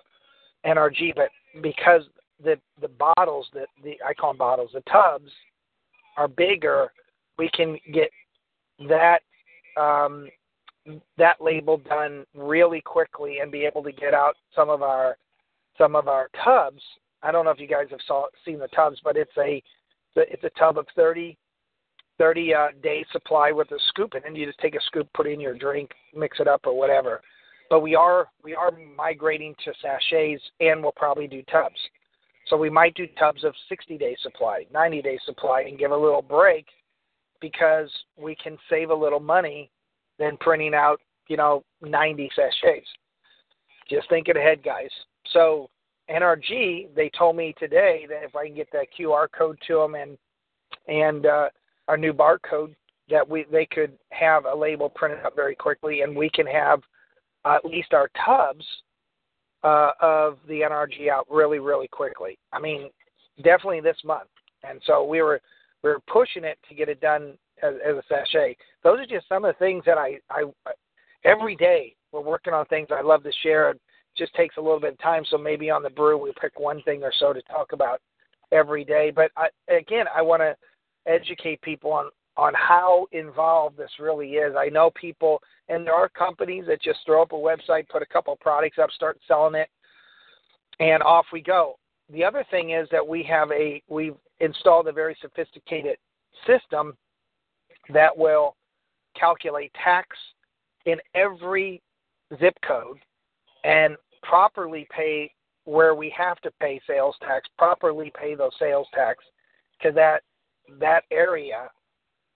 NRG. 0.66 1.16
But 1.16 1.30
because 1.62 2.04
the 2.44 2.60
the 2.82 2.88
bottles 2.88 3.48
that 3.54 3.68
the 3.84 3.98
I 4.06 4.14
call 4.14 4.32
them 4.32 4.38
bottles, 4.38 4.72
the 4.74 4.82
tubs 4.82 5.32
are 6.18 6.28
bigger, 6.28 6.92
we 7.38 7.50
can 7.50 7.78
get 7.94 8.10
that 8.88 9.20
um, 9.80 10.30
that 11.18 11.42
label 11.42 11.78
done 11.78 12.26
really 12.36 12.82
quickly 12.82 13.40
and 13.40 13.52
be 13.52 13.66
able 13.66 13.84
to 13.84 13.92
get 13.92 14.14
out 14.14 14.36
some 14.56 14.70
of 14.70 14.82
our 14.82 15.18
some 15.78 15.96
of 15.96 16.08
our 16.08 16.30
tubs. 16.44 16.82
I 17.24 17.32
don't 17.32 17.46
know 17.46 17.52
if 17.52 17.60
you 17.60 17.68
guys 17.68 17.88
have 17.92 18.00
saw 18.08 18.26
seen 18.46 18.60
the 18.60 18.68
tubs, 18.70 19.00
but 19.04 19.18
it's 19.18 19.38
a 19.38 19.62
it's 20.16 20.44
a 20.44 20.60
tub 20.60 20.78
of 20.78 20.88
30 20.96 21.38
30 22.18 22.54
uh, 22.54 22.68
day 22.82 23.06
supply 23.12 23.52
with 23.52 23.70
a 23.72 23.80
scoop 23.90 24.14
and 24.14 24.36
you 24.36 24.48
just 24.48 24.58
take 24.60 24.74
a 24.74 24.82
scoop, 24.82 25.08
put 25.14 25.28
it 25.28 25.34
in 25.34 25.40
your 25.40 25.54
drink, 25.54 25.92
mix 26.16 26.40
it 26.40 26.48
up 26.48 26.62
or 26.66 26.76
whatever. 26.76 27.22
But 27.70 27.82
we 27.82 27.96
are 27.96 28.28
we 28.44 28.56
are 28.56 28.72
migrating 28.96 29.54
to 29.66 29.74
sachets, 29.82 30.42
and 30.60 30.82
we'll 30.82 30.94
probably 30.94 31.28
do 31.28 31.44
tubs. 31.44 31.80
So 32.50 32.58
we 32.58 32.70
might 32.70 32.96
do 32.96 33.08
tubs 33.20 33.44
of 33.44 33.54
60 33.70 33.98
day 33.98 34.16
supply, 34.22 34.66
90 34.72 35.02
day 35.02 35.20
supply, 35.26 35.62
and 35.62 35.78
give 35.78 35.92
a 35.92 35.98
little 35.98 36.22
break 36.22 36.68
because 37.42 37.90
we 38.18 38.36
can 38.36 38.58
save 38.70 38.90
a 38.90 38.96
little 38.96 39.20
money 39.20 39.70
than 40.18 40.38
printing 40.38 40.74
out, 40.74 41.00
you 41.28 41.38
know, 41.38 41.64
90 41.82 42.30
sachets. 42.36 42.88
Just 43.90 44.10
thinking 44.10 44.38
ahead, 44.38 44.64
guys. 44.64 44.90
So 45.34 45.70
NRG, 46.10 46.94
they 46.96 47.10
told 47.18 47.36
me 47.36 47.54
today 47.60 48.06
that 48.10 48.24
if 48.24 48.36
I 48.36 48.48
can 48.48 48.56
get 48.56 48.70
that 48.72 48.88
QR 48.98 49.28
code 49.38 49.58
to 49.68 49.76
them 49.76 49.96
and 49.96 50.18
and 50.88 51.26
uh, 51.26 51.50
our 51.88 51.98
new 51.98 52.14
barcode, 52.14 52.76
that 53.10 53.28
we 53.28 53.46
they 53.52 53.66
could 53.66 53.94
have 54.12 54.46
a 54.46 54.56
label 54.56 54.90
printed 54.90 55.26
up 55.26 55.36
very 55.36 55.56
quickly, 55.56 56.02
and 56.02 56.16
we 56.16 56.30
can 56.30 56.48
have 56.48 56.80
uh, 57.46 57.56
at 57.56 57.66
least 57.66 57.94
our 57.94 58.10
tubs 58.26 58.66
uh, 59.68 59.92
of 60.00 60.38
the 60.48 60.62
NRG 60.62 61.10
out 61.10 61.28
really, 61.30 61.60
really 61.60 61.88
quickly. 61.90 62.38
I 62.54 62.60
mean, 62.60 62.90
definitely 63.38 63.82
this 63.82 63.98
month. 64.06 64.30
And 64.64 64.82
so 64.86 65.04
we 65.04 65.22
were 65.22 65.42
we 65.84 65.90
were 65.90 66.00
pushing 66.12 66.44
it 66.44 66.58
to 66.68 66.76
get 66.76 66.90
it 66.90 67.02
done 67.02 67.34
as, 67.62 67.76
as 67.86 67.96
a 67.96 68.04
sachet. 68.10 68.56
Those 68.84 69.00
are 69.00 69.06
just 69.06 69.28
some 69.28 69.46
of 69.46 69.54
the 69.54 69.66
things 69.66 69.84
that 69.86 69.98
I, 69.98 70.20
I 70.32 70.46
every 71.26 71.56
day 71.56 71.96
we're 72.12 72.22
working 72.22 72.54
on 72.54 72.66
things 72.66 72.88
I 72.92 73.02
love 73.02 73.24
to 73.24 73.32
share. 73.44 73.72
It 73.72 73.82
just 74.18 74.34
takes 74.36 74.58
a 74.58 74.62
little 74.62 74.80
bit 74.80 74.94
of 74.94 75.00
time, 75.00 75.24
so 75.30 75.38
maybe 75.38 75.70
on 75.70 75.84
the 75.84 75.90
brew 75.90 76.18
we 76.18 76.32
pick 76.42 76.60
one 76.60 76.82
thing 76.84 77.04
or 77.04 77.12
so 77.20 77.34
to 77.34 77.42
talk 77.44 77.74
about 77.74 78.00
every 78.52 78.86
day. 78.86 79.12
But 79.14 79.32
I, 79.36 79.50
again, 79.70 80.06
I 80.16 80.22
want 80.22 80.42
to 80.42 80.56
educate 81.06 81.62
people 81.62 81.92
on 81.92 82.10
on 82.38 82.54
how 82.54 83.08
involved 83.12 83.78
this 83.78 83.92
really 84.00 84.34
is. 84.34 84.56
I 84.58 84.70
know 84.70 84.92
people, 84.92 85.42
and 85.70 85.86
there 85.86 85.94
are 85.94 86.10
companies 86.10 86.66
that 86.68 86.82
just 86.82 87.00
throw 87.06 87.24
up 87.24 87.32
a 87.32 87.36
website, 87.36 87.90
put 87.90 88.04
a 88.04 88.06
couple 88.06 88.34
of 88.34 88.40
products 88.40 88.78
up, 88.82 88.92
start 88.92 89.20
selling 89.28 89.56
it, 89.56 89.70
and 90.80 91.02
off 91.04 91.26
we 91.34 91.42
go. 91.42 91.78
The 92.12 92.24
other 92.24 92.46
thing 92.52 92.72
is 92.72 92.88
that 92.92 93.06
we 93.06 93.24
have 93.24 93.52
a 93.52 93.82
we've 93.90 94.16
installed 94.40 94.88
a 94.88 94.92
very 94.92 95.18
sophisticated 95.20 95.98
system 96.46 96.96
that 97.90 98.16
will 98.16 98.56
calculate 99.20 99.72
tax 99.84 100.16
in 100.86 100.98
every 101.16 101.82
zip 102.40 102.54
code 102.66 102.98
and 103.64 103.98
properly 104.22 104.88
pay 104.96 105.32
where 105.66 105.96
we 105.96 106.14
have 106.16 106.40
to 106.42 106.52
pay 106.62 106.80
sales 106.88 107.16
tax, 107.22 107.50
properly 107.58 108.12
pay 108.18 108.36
those 108.36 108.52
sales 108.60 108.88
tax 108.94 109.24
to 109.82 109.92
that 109.92 110.22
that 110.80 111.04
area 111.12 111.70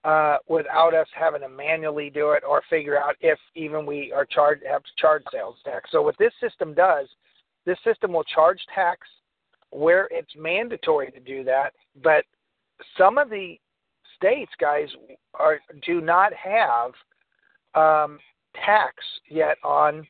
uh, 0.03 0.37
without 0.47 0.93
us 0.93 1.07
having 1.13 1.41
to 1.41 1.49
manually 1.49 2.09
do 2.09 2.31
it 2.31 2.43
or 2.47 2.61
figure 2.69 2.97
out 2.97 3.15
if 3.21 3.37
even 3.55 3.85
we 3.85 4.11
are 4.11 4.25
charged 4.25 4.63
have 4.69 4.83
to 4.83 4.89
charge 4.97 5.23
sales 5.31 5.55
tax. 5.63 5.89
So 5.91 6.01
what 6.01 6.17
this 6.17 6.33
system 6.41 6.73
does, 6.73 7.07
this 7.65 7.77
system 7.83 8.13
will 8.13 8.23
charge 8.23 8.59
tax 8.73 9.07
where 9.69 10.07
it's 10.11 10.31
mandatory 10.35 11.11
to 11.11 11.19
do 11.19 11.43
that, 11.45 11.73
but 12.03 12.25
some 12.97 13.17
of 13.17 13.29
the 13.29 13.57
states, 14.17 14.51
guys, 14.59 14.89
are 15.33 15.59
do 15.85 16.01
not 16.01 16.31
have 16.33 16.91
um, 17.73 18.19
tax 18.53 18.95
yet 19.29 19.57
on 19.63 20.05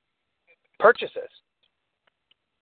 purchases. 0.80 1.30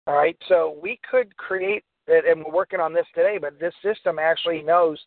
All 0.08 0.16
right, 0.16 0.38
so 0.48 0.78
we 0.82 1.00
could 1.10 1.36
create, 1.36 1.84
and 2.08 2.44
we're 2.44 2.54
working 2.54 2.80
on 2.80 2.94
this 2.94 3.06
today, 3.14 3.38
but 3.40 3.60
this 3.60 3.74
system 3.84 4.18
actually 4.20 4.62
knows 4.62 4.98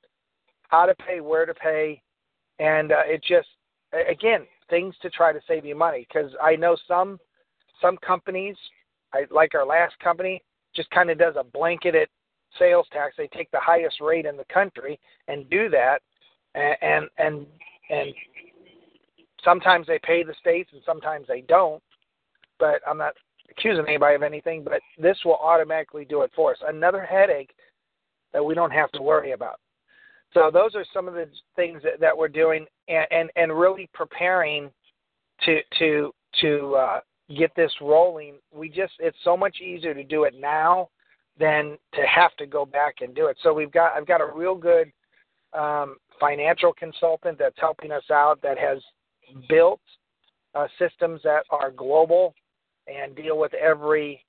how 0.69 0.87
to 0.87 0.95
pay, 0.95 1.21
where 1.21 1.47
to 1.47 1.55
pay, 1.55 2.01
and 2.61 2.93
uh, 2.93 3.03
it 3.07 3.25
just 3.27 3.49
again 4.09 4.47
things 4.69 4.95
to 5.03 5.11
try 5.11 5.33
to 5.33 5.41
save 5.49 5.65
you 5.65 5.75
money 5.75 6.07
because 6.09 6.31
I 6.41 6.55
know 6.55 6.77
some 6.87 7.19
some 7.81 7.97
companies, 7.97 8.57
I, 9.13 9.25
like 9.31 9.55
our 9.55 9.67
last 9.67 9.99
company, 9.99 10.43
just 10.77 10.91
kind 10.91 11.11
of 11.11 11.19
does 11.19 11.35
a 11.39 11.43
blanketed 11.43 12.09
sales 12.59 12.87
tax. 12.93 13.15
They 13.17 13.27
take 13.29 13.51
the 13.51 13.61
highest 13.61 14.01
rate 14.01 14.27
in 14.27 14.37
the 14.37 14.45
country 14.53 15.01
and 15.27 15.49
do 15.51 15.69
that, 15.71 16.01
and 16.55 16.77
and 16.83 17.09
and, 17.19 17.47
and 17.89 18.15
sometimes 19.43 19.87
they 19.87 19.99
pay 20.03 20.23
the 20.23 20.35
states 20.39 20.71
and 20.73 20.83
sometimes 20.85 21.27
they 21.27 21.41
don't. 21.41 21.83
But 22.59 22.83
I'm 22.87 22.99
not 22.99 23.15
accusing 23.51 23.87
anybody 23.89 24.15
of 24.15 24.23
anything. 24.23 24.63
But 24.63 24.81
this 24.99 25.17
will 25.25 25.39
automatically 25.43 26.05
do 26.05 26.23
it 26.23 26.31
for 26.37 26.53
us. 26.53 26.59
Another 26.67 27.03
headache 27.03 27.55
that 28.33 28.45
we 28.45 28.55
don't 28.55 28.71
have 28.71 28.93
to 28.93 29.03
worry 29.03 29.33
about. 29.33 29.59
So 30.33 30.51
those 30.53 30.75
are 30.75 30.85
some 30.93 31.09
of 31.09 31.15
the 31.15 31.29
things 31.57 31.83
that, 31.83 32.01
that 32.01 32.17
we're 32.17 32.29
doing, 32.29 32.67
and, 32.89 33.07
and 33.11 33.31
and 33.37 33.59
really 33.59 33.89
preparing 33.93 34.71
to 35.45 35.61
to 35.79 36.13
to 36.41 36.75
uh, 36.77 37.01
get 37.37 37.55
this 37.57 37.73
rolling. 37.81 38.35
We 38.53 38.69
just 38.69 38.93
it's 38.99 39.17
so 39.25 39.37
much 39.37 39.61
easier 39.61 39.95
to 39.95 40.05
do 40.05 40.25
it 40.25 40.35
now 40.39 40.89
than 41.39 41.79
to 41.95 42.03
have 42.03 42.37
to 42.37 42.47
go 42.47 42.65
back 42.65 42.97
and 43.01 43.15
do 43.15 43.27
it. 43.27 43.37
So 43.43 43.53
we've 43.53 43.73
got 43.73 43.93
I've 43.97 44.07
got 44.07 44.21
a 44.21 44.27
real 44.33 44.55
good 44.55 44.93
um, 45.53 45.97
financial 46.21 46.73
consultant 46.73 47.39
that's 47.39 47.59
helping 47.59 47.91
us 47.91 48.05
out 48.13 48.41
that 48.43 48.59
has 48.59 48.79
built 49.49 49.81
uh, 50.55 50.67
systems 50.79 51.21
that 51.25 51.45
are 51.51 51.71
global 51.71 52.35
and 52.87 53.15
deal 53.17 53.39
with 53.39 53.55
every 53.55 54.25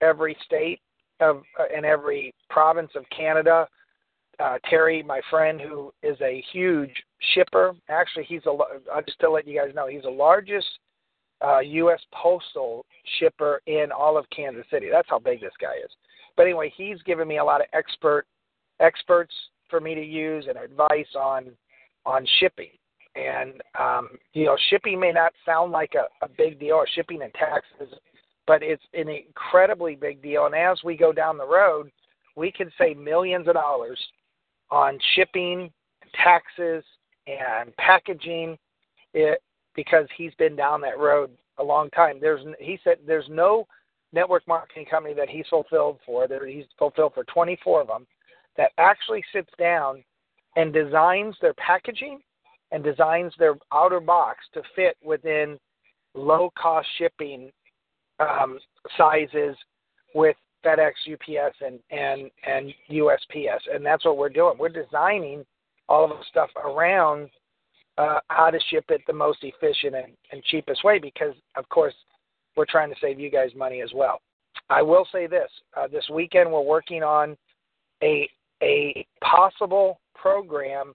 every 0.00 0.36
state 0.44 0.80
of 1.20 1.42
uh, 1.58 1.64
and 1.74 1.84
every 1.84 2.34
province 2.50 2.90
of 2.94 3.04
Canada. 3.16 3.66
Uh, 4.38 4.58
Terry, 4.68 5.02
my 5.02 5.20
friend, 5.30 5.60
who 5.60 5.92
is 6.02 6.16
a 6.20 6.42
huge 6.52 6.90
shipper. 7.34 7.74
Actually, 7.88 8.24
he's 8.24 8.44
a. 8.46 8.56
I'll 8.92 9.02
just 9.02 9.20
to 9.20 9.30
let 9.30 9.46
you 9.46 9.58
guys 9.58 9.74
know, 9.74 9.86
he's 9.86 10.02
the 10.02 10.10
largest 10.10 10.66
uh, 11.44 11.60
U.S. 11.60 12.00
postal 12.12 12.84
shipper 13.18 13.60
in 13.66 13.88
all 13.96 14.16
of 14.16 14.24
Kansas 14.34 14.64
City. 14.70 14.88
That's 14.90 15.08
how 15.08 15.18
big 15.18 15.40
this 15.40 15.52
guy 15.60 15.74
is. 15.84 15.90
But 16.36 16.44
anyway, 16.44 16.72
he's 16.76 17.00
given 17.02 17.28
me 17.28 17.38
a 17.38 17.44
lot 17.44 17.60
of 17.60 17.66
expert 17.72 18.26
experts 18.80 19.34
for 19.68 19.80
me 19.80 19.94
to 19.94 20.04
use 20.04 20.46
and 20.48 20.56
advice 20.56 21.14
on 21.16 21.50
on 22.06 22.26
shipping. 22.40 22.70
And 23.14 23.62
um, 23.78 24.08
you 24.32 24.46
know, 24.46 24.56
shipping 24.70 24.98
may 24.98 25.12
not 25.12 25.32
sound 25.44 25.72
like 25.72 25.92
a, 25.94 26.24
a 26.24 26.28
big 26.28 26.58
deal, 26.58 26.76
or 26.76 26.86
shipping 26.94 27.22
and 27.22 27.32
taxes, 27.34 27.94
but 28.46 28.62
it's 28.62 28.82
an 28.94 29.08
incredibly 29.08 29.94
big 29.94 30.22
deal. 30.22 30.46
And 30.46 30.54
as 30.54 30.78
we 30.84 30.96
go 30.96 31.12
down 31.12 31.36
the 31.36 31.46
road, 31.46 31.90
we 32.36 32.50
can 32.50 32.70
save 32.78 32.96
millions 32.96 33.48
of 33.48 33.54
dollars 33.54 33.98
on 34.72 34.98
shipping, 35.14 35.70
taxes, 36.24 36.82
and 37.26 37.76
packaging. 37.76 38.58
It 39.14 39.40
because 39.76 40.06
he's 40.16 40.34
been 40.34 40.56
down 40.56 40.80
that 40.80 40.98
road 40.98 41.30
a 41.58 41.62
long 41.62 41.90
time. 41.90 42.18
There's 42.20 42.44
he 42.58 42.78
said 42.82 42.96
there's 43.06 43.28
no 43.28 43.66
network 44.12 44.46
marketing 44.48 44.86
company 44.90 45.14
that 45.14 45.28
he's 45.28 45.46
fulfilled 45.48 45.98
for. 46.04 46.26
That 46.26 46.40
he's 46.46 46.64
fulfilled 46.78 47.12
for 47.14 47.24
24 47.24 47.82
of 47.82 47.86
them 47.86 48.06
that 48.56 48.72
actually 48.78 49.22
sits 49.32 49.50
down 49.58 50.02
and 50.56 50.72
designs 50.72 51.36
their 51.40 51.54
packaging 51.54 52.20
and 52.70 52.82
designs 52.82 53.32
their 53.38 53.54
outer 53.72 54.00
box 54.00 54.38
to 54.54 54.62
fit 54.74 54.96
within 55.04 55.58
low 56.14 56.50
cost 56.58 56.88
shipping 56.98 57.50
um, 58.20 58.58
sizes 58.96 59.56
with 60.14 60.36
FedEx, 60.64 60.92
UPS, 61.12 61.56
and, 61.60 61.78
and, 61.90 62.30
and 62.46 62.72
USPS. 62.90 63.60
And 63.72 63.84
that's 63.84 64.04
what 64.04 64.16
we're 64.16 64.28
doing. 64.28 64.56
We're 64.58 64.68
designing 64.68 65.44
all 65.88 66.04
of 66.04 66.10
the 66.10 66.24
stuff 66.28 66.50
around 66.56 67.30
uh, 67.98 68.20
how 68.28 68.50
to 68.50 68.58
ship 68.70 68.86
it 68.88 69.02
the 69.06 69.12
most 69.12 69.38
efficient 69.42 69.94
and, 69.94 70.12
and 70.30 70.42
cheapest 70.44 70.84
way 70.84 70.98
because, 70.98 71.34
of 71.56 71.68
course, 71.68 71.94
we're 72.56 72.66
trying 72.66 72.90
to 72.90 72.96
save 73.00 73.18
you 73.18 73.30
guys 73.30 73.50
money 73.56 73.82
as 73.82 73.90
well. 73.94 74.20
I 74.68 74.82
will 74.82 75.06
say 75.12 75.26
this 75.26 75.50
uh, 75.76 75.88
this 75.88 76.04
weekend, 76.12 76.50
we're 76.50 76.62
working 76.62 77.02
on 77.02 77.36
a, 78.02 78.28
a 78.62 79.06
possible 79.22 80.00
program 80.14 80.94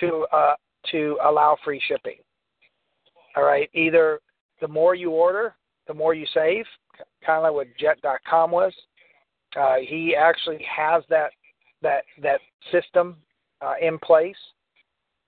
to 0.00 0.26
uh, 0.32 0.54
to 0.90 1.18
allow 1.24 1.56
free 1.64 1.80
shipping. 1.86 2.16
All 3.36 3.44
right, 3.44 3.68
either 3.74 4.20
the 4.60 4.68
more 4.68 4.94
you 4.94 5.10
order, 5.10 5.54
the 5.88 5.94
more 5.94 6.14
you 6.14 6.26
save, 6.32 6.64
kind 7.24 7.38
of 7.38 7.42
like 7.44 7.52
what 7.52 7.76
Jet.com 7.78 8.50
was. 8.50 8.72
Uh, 9.56 9.76
he 9.86 10.14
actually 10.16 10.64
has 10.64 11.02
that 11.08 11.30
that 11.82 12.04
that 12.22 12.40
system 12.72 13.16
uh, 13.60 13.74
in 13.80 13.98
place, 13.98 14.36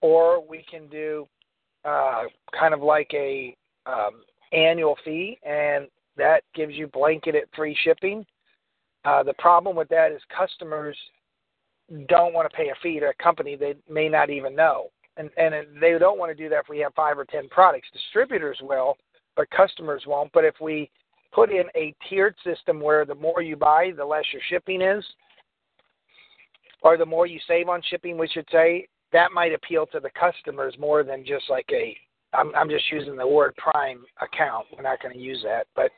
or 0.00 0.44
we 0.46 0.64
can 0.68 0.88
do 0.88 1.28
uh, 1.84 2.24
kind 2.58 2.74
of 2.74 2.82
like 2.82 3.10
a 3.14 3.56
um, 3.86 4.22
annual 4.52 4.96
fee, 5.04 5.38
and 5.44 5.86
that 6.16 6.42
gives 6.54 6.74
you 6.74 6.88
blanketed 6.88 7.44
free 7.54 7.76
shipping. 7.84 8.26
Uh, 9.04 9.22
the 9.22 9.34
problem 9.34 9.76
with 9.76 9.88
that 9.88 10.10
is 10.10 10.20
customers 10.36 10.96
don't 12.08 12.34
want 12.34 12.50
to 12.50 12.56
pay 12.56 12.70
a 12.70 12.74
fee 12.82 12.98
to 12.98 13.06
a 13.06 13.22
company 13.22 13.54
they 13.54 13.76
may 13.88 14.08
not 14.08 14.28
even 14.28 14.56
know 14.56 14.90
and 15.16 15.30
and 15.36 15.54
they 15.80 15.96
don't 15.98 16.18
want 16.18 16.36
to 16.36 16.42
do 16.42 16.48
that 16.48 16.60
if 16.60 16.68
we 16.68 16.78
have 16.78 16.94
five 16.94 17.18
or 17.18 17.24
ten 17.24 17.48
products. 17.48 17.88
Distributors 17.92 18.58
will, 18.62 18.96
but 19.34 19.50
customers 19.50 20.04
won't. 20.06 20.32
But 20.32 20.44
if 20.44 20.54
we 20.60 20.90
put 21.36 21.50
in 21.50 21.64
a 21.76 21.94
tiered 22.08 22.34
system 22.42 22.80
where 22.80 23.04
the 23.04 23.14
more 23.14 23.42
you 23.42 23.56
buy, 23.56 23.92
the 23.94 24.04
less 24.04 24.24
your 24.32 24.40
shipping 24.48 24.80
is, 24.80 25.04
or 26.80 26.96
the 26.96 27.04
more 27.04 27.26
you 27.26 27.38
save 27.46 27.68
on 27.68 27.82
shipping, 27.90 28.16
we 28.16 28.26
should 28.26 28.48
say, 28.50 28.88
that 29.12 29.32
might 29.32 29.52
appeal 29.52 29.86
to 29.86 30.00
the 30.00 30.10
customers 30.18 30.74
more 30.78 31.04
than 31.04 31.24
just 31.24 31.44
like 31.50 31.68
a. 31.72 31.96
I'm 32.32 32.54
I'm 32.56 32.68
just 32.68 32.90
using 32.90 33.16
the 33.16 33.26
word 33.26 33.54
prime 33.56 34.04
account. 34.20 34.66
We're 34.74 34.82
not 34.82 35.00
going 35.00 35.14
to 35.14 35.20
use 35.20 35.40
that, 35.44 35.66
but 35.76 35.90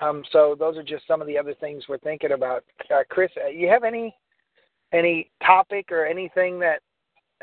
um, 0.00 0.24
so 0.32 0.56
those 0.58 0.76
are 0.76 0.82
just 0.82 1.06
some 1.06 1.20
of 1.20 1.26
the 1.26 1.38
other 1.38 1.54
things 1.54 1.84
we're 1.88 1.98
thinking 1.98 2.32
about. 2.32 2.64
Uh, 2.92 3.02
Chris, 3.08 3.30
uh, 3.44 3.48
you 3.48 3.68
have 3.68 3.84
any 3.84 4.14
any 4.92 5.30
topic 5.44 5.92
or 5.92 6.06
anything 6.06 6.58
that 6.60 6.80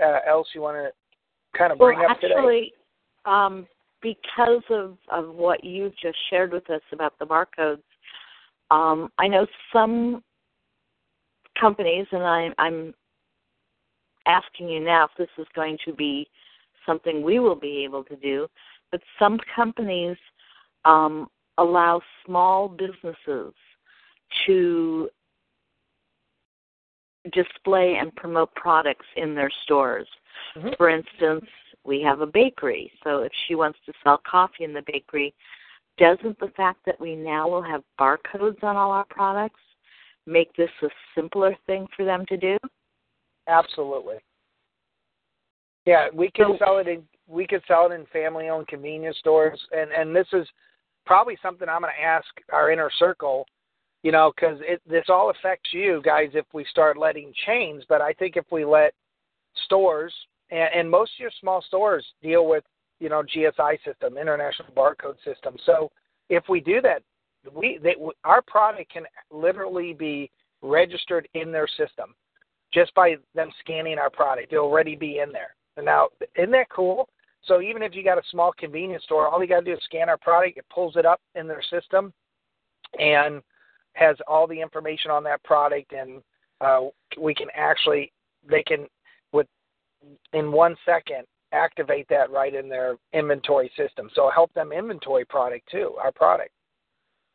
uh, 0.04 0.20
else 0.28 0.48
you 0.54 0.62
want 0.62 0.78
to 0.78 1.58
kind 1.58 1.72
of 1.72 1.78
bring 1.78 2.00
well, 2.00 2.12
up 2.12 2.18
actually, 2.18 2.30
today? 2.30 2.38
Actually, 2.38 2.74
um, 3.26 3.68
because 4.02 4.64
of, 4.70 4.98
of 5.12 5.34
what 5.34 5.64
you've 5.64 5.96
just 6.02 6.18
shared 6.30 6.52
with 6.52 6.70
us 6.70 6.82
about 6.92 7.18
the 7.20 7.26
barcodes, 7.26 7.82
um, 8.72 9.10
I 9.18 9.28
know 9.28 9.46
some 9.72 10.24
companies, 11.60 12.08
and 12.12 12.24
I, 12.24 12.50
I'm 12.58 12.94
asking 14.26 14.70
you 14.70 14.80
now 14.80 15.06
if 15.06 15.12
this 15.18 15.30
is 15.38 15.48
going 15.56 15.78
to 15.86 15.94
be 15.94 16.28
something 16.86 17.22
we 17.22 17.40
will 17.40 17.56
be 17.56 17.84
able 17.84 18.04
to 18.06 18.16
do, 18.16 18.48
but 18.92 19.02
some 19.20 19.40
companies 19.56 20.18
um, 20.86 21.28
allow 21.58 22.02
small 22.26 22.68
businesses 22.68 23.54
to 24.46 25.10
display 27.34 27.98
and 28.00 28.16
promote 28.16 28.54
products 28.56 29.06
in 29.16 29.36
their 29.36 29.52
stores. 29.64 30.08
Mm-hmm. 30.58 30.70
For 30.78 30.90
instance, 30.90 31.46
we 31.84 32.02
have 32.02 32.22
a 32.22 32.28
bakery, 32.28 32.92
so 33.04 33.20
if 33.20 33.32
she 33.48 33.56
wants 33.56 33.80
to 33.86 33.94
sell 34.04 34.22
coffee 34.30 34.64
in 34.64 34.74
the 34.74 34.84
bakery, 34.86 35.34
doesn't 35.98 36.40
the 36.40 36.52
fact 36.56 36.80
that 36.86 37.00
we 37.00 37.16
now 37.16 37.48
will 37.50 37.62
have 37.62 37.84
barcodes 38.00 38.64
on 38.64 38.76
all 38.76 38.92
our 38.92 39.06
products 39.10 39.60
make 40.26 40.54
this 40.56 40.70
a 40.84 40.88
simpler 41.16 41.56
thing 41.66 41.88
for 41.96 42.06
them 42.06 42.26
to 42.28 42.38
do? 42.38 42.58
Absolutely. 43.48 44.18
Yeah, 45.86 46.08
we 46.14 46.30
can 46.30 46.58
sell 46.60 46.78
it 46.78 46.88
in 46.88 47.04
we 47.28 47.48
could 47.48 47.64
sell 47.68 47.90
it 47.90 47.96
in 47.96 48.06
family 48.08 48.50
owned 48.50 48.68
convenience 48.68 49.18
stores 49.18 49.60
and 49.72 49.92
and 49.92 50.16
this 50.16 50.28
is 50.34 50.48
probably 51.06 51.38
something 51.42 51.68
I'm 51.68 51.82
going 51.82 51.94
to 51.98 52.06
ask 52.06 52.28
our 52.52 52.72
inner 52.72 52.92
circle 53.00 53.48
you 54.04 54.12
know, 54.12 54.32
because 54.36 54.58
it 54.62 54.82
this 54.88 55.06
all 55.10 55.30
affects 55.30 55.70
you 55.72 56.02
guys 56.04 56.30
if 56.34 56.46
we 56.54 56.66
start 56.66 56.98
letting 56.98 57.32
chains. 57.46 57.84
But 57.88 58.02
I 58.02 58.14
think 58.14 58.36
if 58.36 58.46
we 58.52 58.66
let 58.66 58.94
stores 59.66 60.14
and, 60.52 60.70
and 60.74 60.92
most 60.92 61.12
of 61.16 61.20
your 61.20 61.32
small 61.40 61.62
stores 61.62 62.06
deal 62.22 62.48
with 62.48 62.64
you 63.00 63.10
know 63.10 63.24
GSI 63.24 63.78
system, 63.86 64.18
International 64.18 64.70
Barcode 64.76 65.18
System. 65.26 65.56
So 65.66 65.92
if 66.30 66.44
we 66.50 66.60
do 66.60 66.82
that, 66.82 67.04
we 67.54 67.80
they, 67.82 67.96
our 68.24 68.42
product 68.42 68.92
can 68.92 69.04
literally 69.32 69.94
be 69.94 70.30
registered 70.62 71.28
in 71.34 71.52
their 71.52 71.68
system 71.68 72.14
just 72.74 72.94
by 72.94 73.16
them 73.36 73.50
scanning 73.60 73.98
our 73.98 74.10
product. 74.10 74.54
It'll 74.54 74.66
already 74.66 74.96
be 74.96 75.20
in 75.20 75.32
there. 75.32 75.56
And 75.78 75.86
now, 75.86 76.10
isn't 76.38 76.52
that 76.52 76.70
cool? 76.70 77.10
So 77.44 77.62
even 77.62 77.82
if 77.82 77.96
you 77.96 78.04
got 78.04 78.18
a 78.18 78.24
small 78.30 78.54
convenience 78.58 79.04
store, 79.04 79.28
all 79.28 79.42
you 79.42 79.48
got 79.48 79.60
to 79.60 79.66
do 79.66 79.74
is 79.74 79.80
scan 79.84 80.10
our 80.10 80.18
product. 80.18 80.58
It 80.58 80.66
pulls 80.74 80.96
it 80.96 81.06
up 81.06 81.20
in 81.36 81.48
their 81.48 81.64
system, 81.64 82.14
and 83.00 83.42
has 83.94 84.16
all 84.28 84.48
the 84.48 84.60
information 84.60 85.12
on 85.12 85.24
that 85.24 85.44
product, 85.44 85.94
and 85.94 86.22
uh, 86.62 86.82
we 87.20 87.34
can 87.34 87.48
actually 87.56 88.12
they 88.50 88.64
can 88.64 88.88
in 90.34 90.52
one 90.52 90.76
second 90.86 91.26
activate 91.54 92.08
that 92.10 92.32
right 92.32 92.56
in 92.56 92.70
their 92.70 92.98
inventory 93.14 93.72
system. 93.78 94.10
So 94.16 94.30
help 94.34 94.54
them 94.54 94.72
inventory 94.72 95.26
product 95.26 95.70
too, 95.70 95.96
our 96.02 96.12
product. 96.12 96.52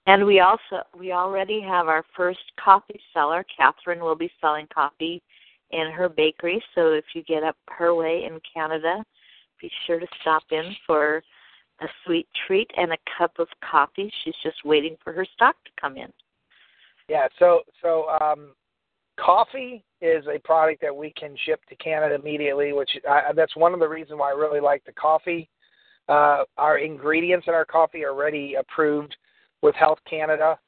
And 0.06 0.24
we 0.24 0.40
also 0.40 0.82
we 0.96 1.12
already 1.12 1.60
have 1.60 1.88
our 1.88 2.04
first 2.16 2.40
coffee 2.62 3.00
seller. 3.12 3.44
Catherine 3.56 4.00
will 4.00 4.14
be 4.14 4.30
selling 4.40 4.66
coffee 4.72 5.20
in 5.72 5.90
her 5.90 6.08
bakery. 6.08 6.62
So 6.74 6.92
if 6.92 7.04
you 7.14 7.22
get 7.24 7.42
up 7.42 7.56
her 7.68 7.94
way 7.94 8.24
in 8.24 8.40
Canada, 8.54 9.04
be 9.60 9.70
sure 9.86 9.98
to 9.98 10.06
stop 10.20 10.44
in 10.50 10.74
for 10.86 11.22
a 11.80 11.86
sweet 12.04 12.28
treat 12.46 12.70
and 12.76 12.92
a 12.92 12.98
cup 13.18 13.32
of 13.38 13.48
coffee. 13.68 14.10
She's 14.24 14.34
just 14.42 14.64
waiting 14.64 14.96
for 15.02 15.12
her 15.12 15.26
stock 15.34 15.56
to 15.64 15.70
come 15.80 15.96
in. 15.96 16.12
Yeah, 17.08 17.26
so 17.38 17.62
so 17.82 18.08
um, 18.20 18.54
coffee 19.18 19.84
is 20.00 20.24
a 20.26 20.38
product 20.40 20.80
that 20.82 20.94
we 20.94 21.12
can 21.18 21.34
ship 21.44 21.60
to 21.68 21.76
Canada 21.76 22.14
immediately, 22.14 22.72
which 22.72 22.90
I, 23.08 23.32
that's 23.34 23.56
one 23.56 23.72
of 23.72 23.80
the 23.80 23.88
reasons 23.88 24.18
why 24.18 24.30
I 24.30 24.34
really 24.34 24.60
like 24.60 24.84
the 24.84 24.92
coffee. 24.92 25.48
Uh, 26.08 26.44
our 26.56 26.78
ingredients 26.78 27.46
in 27.48 27.54
our 27.54 27.64
coffee 27.64 28.04
are 28.04 28.10
already 28.10 28.54
approved 28.54 29.16
with 29.62 29.74
Health 29.74 29.98
Canada, 30.08 30.58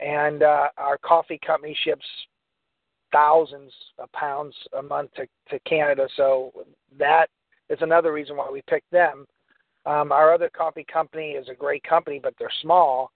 and 0.00 0.42
uh, 0.42 0.68
our 0.78 0.98
coffee 0.98 1.38
company 1.46 1.76
ships 1.84 2.04
thousands 3.12 3.72
of 3.98 4.10
pounds 4.12 4.54
a 4.78 4.82
month 4.82 5.10
to, 5.14 5.26
to 5.50 5.58
Canada. 5.60 6.08
So 6.16 6.52
that 6.98 7.26
is 7.68 7.78
another 7.82 8.12
reason 8.12 8.36
why 8.36 8.48
we 8.50 8.62
picked 8.68 8.90
them. 8.90 9.26
Um, 9.86 10.12
our 10.12 10.32
other 10.32 10.50
coffee 10.50 10.86
company 10.92 11.30
is 11.32 11.48
a 11.48 11.54
great 11.54 11.82
company, 11.84 12.20
but 12.22 12.34
they're 12.38 12.50
small, 12.62 13.10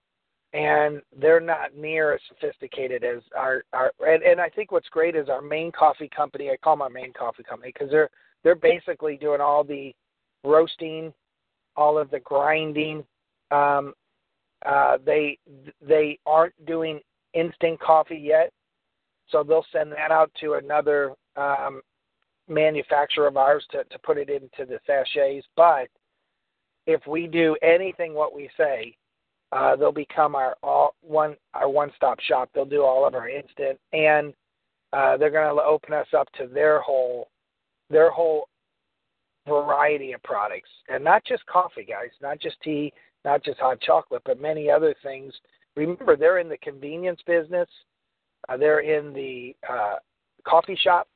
and 0.53 1.01
they're 1.19 1.41
not 1.41 1.75
near 1.75 2.13
as 2.13 2.21
sophisticated 2.27 3.03
as 3.03 3.21
our 3.37 3.63
our. 3.73 3.91
And, 3.99 4.23
and 4.23 4.39
I 4.39 4.49
think 4.49 4.71
what's 4.71 4.89
great 4.89 5.15
is 5.15 5.29
our 5.29 5.41
main 5.41 5.71
coffee 5.71 6.09
company. 6.15 6.49
I 6.49 6.57
call 6.57 6.75
my 6.75 6.89
main 6.89 7.13
coffee 7.13 7.43
company 7.43 7.71
because 7.73 7.91
they're 7.91 8.09
they're 8.43 8.55
basically 8.55 9.17
doing 9.17 9.41
all 9.41 9.63
the 9.63 9.93
roasting, 10.43 11.13
all 11.75 11.97
of 11.97 12.09
the 12.11 12.19
grinding. 12.19 13.03
Um, 13.51 13.93
uh, 14.65 14.97
they 15.05 15.37
they 15.81 16.17
aren't 16.25 16.65
doing 16.65 16.99
instant 17.33 17.79
coffee 17.79 18.21
yet, 18.23 18.51
so 19.29 19.43
they'll 19.43 19.65
send 19.71 19.91
that 19.91 20.11
out 20.11 20.31
to 20.41 20.53
another 20.53 21.13
um, 21.35 21.81
manufacturer 22.47 23.27
of 23.27 23.37
ours 23.37 23.65
to, 23.71 23.83
to 23.85 23.99
put 23.99 24.17
it 24.17 24.29
into 24.29 24.65
the 24.65 24.79
sachets. 24.87 25.45
But 25.55 25.87
if 26.87 27.05
we 27.07 27.27
do 27.27 27.57
anything 27.61 28.13
what 28.13 28.33
we 28.33 28.49
say, 28.57 28.95
uh, 29.51 29.75
they'll 29.75 29.91
become 29.91 30.35
our 30.35 30.55
all 30.63 30.95
one 31.01 31.35
our 31.53 31.69
one 31.69 31.91
stop 31.95 32.19
shop. 32.19 32.49
They'll 32.53 32.65
do 32.65 32.83
all 32.83 33.05
of 33.05 33.15
our 33.15 33.29
instant, 33.29 33.79
and 33.93 34.33
uh, 34.93 35.17
they're 35.17 35.31
going 35.31 35.55
to 35.55 35.63
open 35.63 35.93
us 35.93 36.07
up 36.17 36.27
to 36.37 36.47
their 36.47 36.81
whole 36.81 37.29
their 37.89 38.09
whole 38.09 38.47
variety 39.47 40.13
of 40.13 40.23
products, 40.23 40.69
and 40.89 41.03
not 41.03 41.23
just 41.25 41.45
coffee, 41.45 41.85
guys, 41.85 42.09
not 42.21 42.39
just 42.39 42.57
tea, 42.63 42.91
not 43.23 43.43
just 43.43 43.59
hot 43.59 43.79
chocolate, 43.81 44.23
but 44.25 44.41
many 44.41 44.69
other 44.69 44.95
things. 45.03 45.33
Remember, 45.75 46.15
they're 46.15 46.39
in 46.39 46.49
the 46.49 46.57
convenience 46.57 47.19
business. 47.27 47.67
Uh, 48.49 48.57
they're 48.57 48.79
in 48.79 49.13
the 49.13 49.55
uh, 49.69 49.95
coffee 50.47 50.77
shop. 50.81 51.07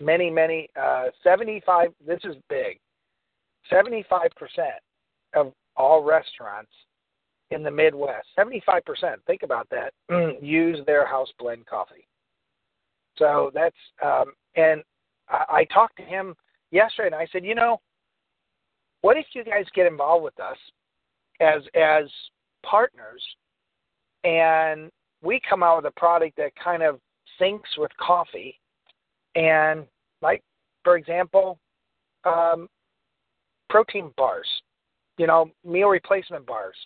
Many, 0.00 0.30
many, 0.30 0.68
uh, 0.80 1.06
75, 1.22 1.90
this 2.06 2.20
is 2.24 2.36
big. 2.48 2.78
75% 3.70 4.28
of 5.34 5.52
all 5.76 6.02
restaurants 6.02 6.70
in 7.52 7.62
the 7.62 7.70
Midwest, 7.70 8.26
75%, 8.38 8.80
think 9.26 9.42
about 9.42 9.68
that, 9.70 9.92
use 10.42 10.78
their 10.86 11.06
house 11.06 11.28
blend 11.38 11.66
coffee. 11.66 12.06
So 13.18 13.50
that's, 13.54 13.76
um, 14.04 14.32
and 14.56 14.82
I, 15.28 15.44
I 15.48 15.64
talked 15.64 15.96
to 15.96 16.02
him 16.02 16.34
yesterday 16.70 17.08
and 17.08 17.14
I 17.14 17.26
said, 17.32 17.44
you 17.44 17.54
know, 17.54 17.80
what 19.02 19.16
if 19.16 19.26
you 19.34 19.44
guys 19.44 19.64
get 19.74 19.86
involved 19.86 20.24
with 20.24 20.38
us 20.40 20.56
as 21.40 21.62
as 21.74 22.04
partners 22.64 23.22
and 24.24 24.90
we 25.22 25.40
come 25.48 25.62
out 25.62 25.82
with 25.82 25.92
a 25.92 26.00
product 26.00 26.36
that 26.36 26.52
kind 26.62 26.82
of 26.82 27.00
syncs 27.40 27.76
with 27.76 27.90
coffee 27.96 28.58
and 29.34 29.84
like 30.20 30.42
for 30.84 30.96
example 30.96 31.58
um, 32.24 32.68
protein 33.68 34.12
bars 34.16 34.46
you 35.18 35.26
know 35.26 35.50
meal 35.64 35.88
replacement 35.88 36.46
bars 36.46 36.76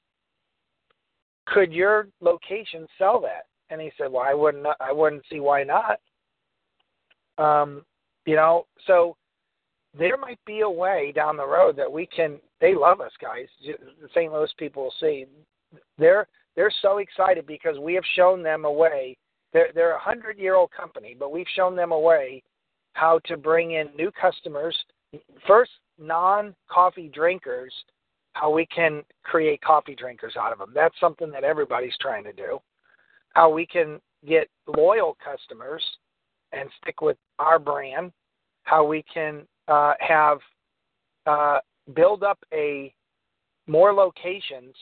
could 1.46 1.72
your 1.72 2.08
location 2.20 2.86
sell 2.98 3.20
that? 3.20 3.46
And 3.70 3.80
he 3.80 3.90
said 3.98 4.12
well 4.12 4.24
i 4.26 4.34
wouldn't 4.34 4.66
i 4.80 4.92
wouldn't 4.92 5.24
see 5.30 5.40
why 5.40 5.64
not. 5.64 6.00
Um 7.38 7.84
you 8.26 8.36
know 8.36 8.66
so 8.86 9.16
there 9.98 10.16
might 10.16 10.40
be 10.46 10.60
a 10.60 10.70
way 10.70 11.12
down 11.14 11.36
the 11.36 11.46
road 11.46 11.76
that 11.76 11.90
we 11.90 12.06
can 12.06 12.38
they 12.60 12.74
love 12.74 13.00
us 13.00 13.12
guys. 13.20 13.46
The 13.64 14.08
st 14.14 14.32
louis 14.32 14.52
people 14.58 14.84
will 14.84 14.94
see. 15.00 15.26
They're 15.98 16.26
they're 16.54 16.72
so 16.82 16.98
excited 16.98 17.46
because 17.46 17.78
we 17.78 17.94
have 17.94 18.04
shown 18.14 18.42
them 18.42 18.64
a 18.64 18.72
way. 18.72 19.16
They're 19.52 19.70
they're 19.74 19.96
a 19.96 20.00
hundred 20.00 20.38
year 20.38 20.54
old 20.54 20.70
company 20.70 21.16
but 21.18 21.32
we've 21.32 21.46
shown 21.54 21.76
them 21.76 21.92
a 21.92 21.98
way 21.98 22.42
how 22.94 23.20
to 23.26 23.36
bring 23.36 23.72
in 23.72 23.88
new 23.96 24.10
customers 24.10 24.76
first 25.46 25.70
non 25.98 26.54
coffee 26.70 27.10
drinkers 27.12 27.72
how 28.38 28.50
we 28.50 28.66
can 28.66 29.02
create 29.24 29.60
coffee 29.62 29.94
drinkers 29.94 30.34
out 30.38 30.52
of 30.52 30.58
them 30.58 30.72
that's 30.74 30.98
something 31.00 31.30
that 31.30 31.44
everybody's 31.44 31.96
trying 32.00 32.24
to 32.24 32.32
do 32.32 32.58
how 33.34 33.50
we 33.50 33.66
can 33.66 34.00
get 34.26 34.48
loyal 34.76 35.16
customers 35.24 35.82
and 36.52 36.68
stick 36.82 37.00
with 37.00 37.16
our 37.38 37.58
brand 37.58 38.12
how 38.64 38.84
we 38.84 39.04
can 39.12 39.42
uh, 39.68 39.94
have 40.00 40.38
uh, 41.26 41.58
build 41.94 42.22
up 42.22 42.38
a 42.52 42.92
more 43.66 43.92
locations 43.92 44.74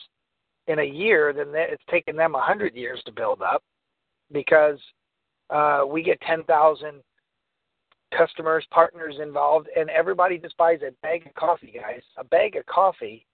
in 0.66 0.78
a 0.78 0.84
year 0.84 1.32
than 1.32 1.52
that, 1.52 1.70
it's 1.70 1.82
taken 1.90 2.16
them 2.16 2.34
a 2.34 2.40
hundred 2.40 2.74
years 2.74 3.02
to 3.06 3.12
build 3.12 3.42
up 3.42 3.62
because 4.32 4.78
uh, 5.50 5.82
we 5.86 6.02
get 6.02 6.20
ten 6.22 6.42
thousand 6.44 7.02
customers, 8.16 8.64
partners 8.70 9.16
involved, 9.20 9.68
and 9.76 9.90
everybody 9.90 10.38
just 10.38 10.56
buys 10.56 10.80
a 10.86 10.92
bag 11.02 11.26
of 11.26 11.34
coffee, 11.34 11.74
guys. 11.74 12.02
A 12.16 12.24
bag 12.24 12.56
of 12.56 12.64
coffee. 12.66 13.26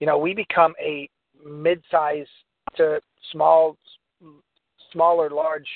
You 0.00 0.06
know, 0.06 0.18
we 0.18 0.34
become 0.34 0.74
a 0.80 1.08
mid-size 1.44 2.26
to 2.76 3.00
small, 3.32 3.76
smaller, 4.92 5.30
large, 5.30 5.68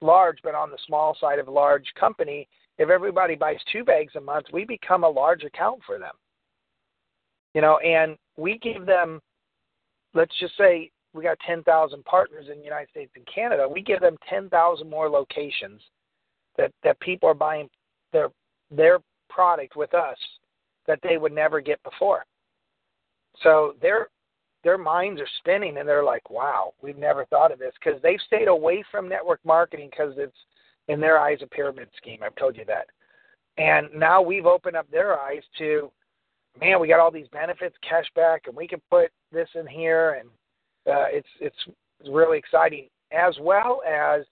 large, 0.00 0.38
but 0.42 0.54
on 0.54 0.70
the 0.70 0.78
small 0.86 1.16
side 1.20 1.38
of 1.38 1.48
large 1.48 1.86
company 1.98 2.48
if 2.78 2.90
everybody 2.90 3.34
buys 3.34 3.58
two 3.72 3.84
bags 3.84 4.14
a 4.16 4.20
month, 4.20 4.46
we 4.52 4.64
become 4.64 5.04
a 5.04 5.08
large 5.08 5.44
account 5.44 5.80
for 5.86 5.98
them. 5.98 6.14
You 7.54 7.60
know, 7.60 7.78
and 7.78 8.16
we 8.36 8.58
give 8.58 8.84
them, 8.84 9.20
let's 10.12 10.36
just 10.40 10.56
say 10.58 10.90
we 11.12 11.22
got 11.22 11.38
10,000 11.46 12.04
partners 12.04 12.46
in 12.50 12.58
the 12.58 12.64
United 12.64 12.90
States 12.90 13.12
and 13.14 13.26
Canada. 13.32 13.68
We 13.68 13.80
give 13.80 14.00
them 14.00 14.16
10,000 14.28 14.90
more 14.90 15.08
locations 15.08 15.80
that, 16.56 16.72
that 16.82 16.98
people 16.98 17.28
are 17.28 17.34
buying 17.34 17.68
their, 18.12 18.28
their 18.72 18.98
product 19.28 19.76
with 19.76 19.94
us 19.94 20.16
that 20.88 20.98
they 21.02 21.16
would 21.16 21.32
never 21.32 21.60
get 21.60 21.80
before. 21.84 22.24
So 23.42 23.74
their, 23.82 24.08
their 24.62 24.78
minds 24.78 25.20
are 25.20 25.28
spinning 25.38 25.78
and 25.78 25.88
they're 25.88 26.04
like, 26.04 26.30
wow, 26.30 26.72
we've 26.82 26.98
never 26.98 27.24
thought 27.26 27.52
of 27.52 27.58
this 27.58 27.72
because 27.82 28.00
they've 28.02 28.20
stayed 28.26 28.48
away 28.48 28.84
from 28.90 29.08
network 29.08 29.40
marketing 29.44 29.90
because 29.90 30.14
it's 30.16 30.36
in 30.88 31.00
their 31.00 31.18
eyes 31.18 31.38
a 31.42 31.46
pyramid 31.46 31.88
scheme. 31.96 32.20
I've 32.22 32.36
told 32.36 32.56
you 32.56 32.64
that. 32.66 32.86
And 33.56 33.88
now 33.94 34.20
we've 34.20 34.46
opened 34.46 34.76
up 34.76 34.90
their 34.90 35.18
eyes 35.18 35.42
to, 35.58 35.90
man, 36.60 36.80
we 36.80 36.88
got 36.88 37.00
all 37.00 37.10
these 37.10 37.28
benefits, 37.28 37.76
cash 37.88 38.06
back, 38.14 38.42
and 38.46 38.56
we 38.56 38.66
can 38.66 38.80
put 38.90 39.10
this 39.32 39.48
in 39.54 39.66
here, 39.66 40.20
and 40.20 40.28
uh, 40.86 41.06
it's 41.08 41.28
it's 41.40 41.56
really 42.10 42.38
exciting. 42.38 42.88
As 43.12 43.34
well 43.40 43.80
as 43.88 44.24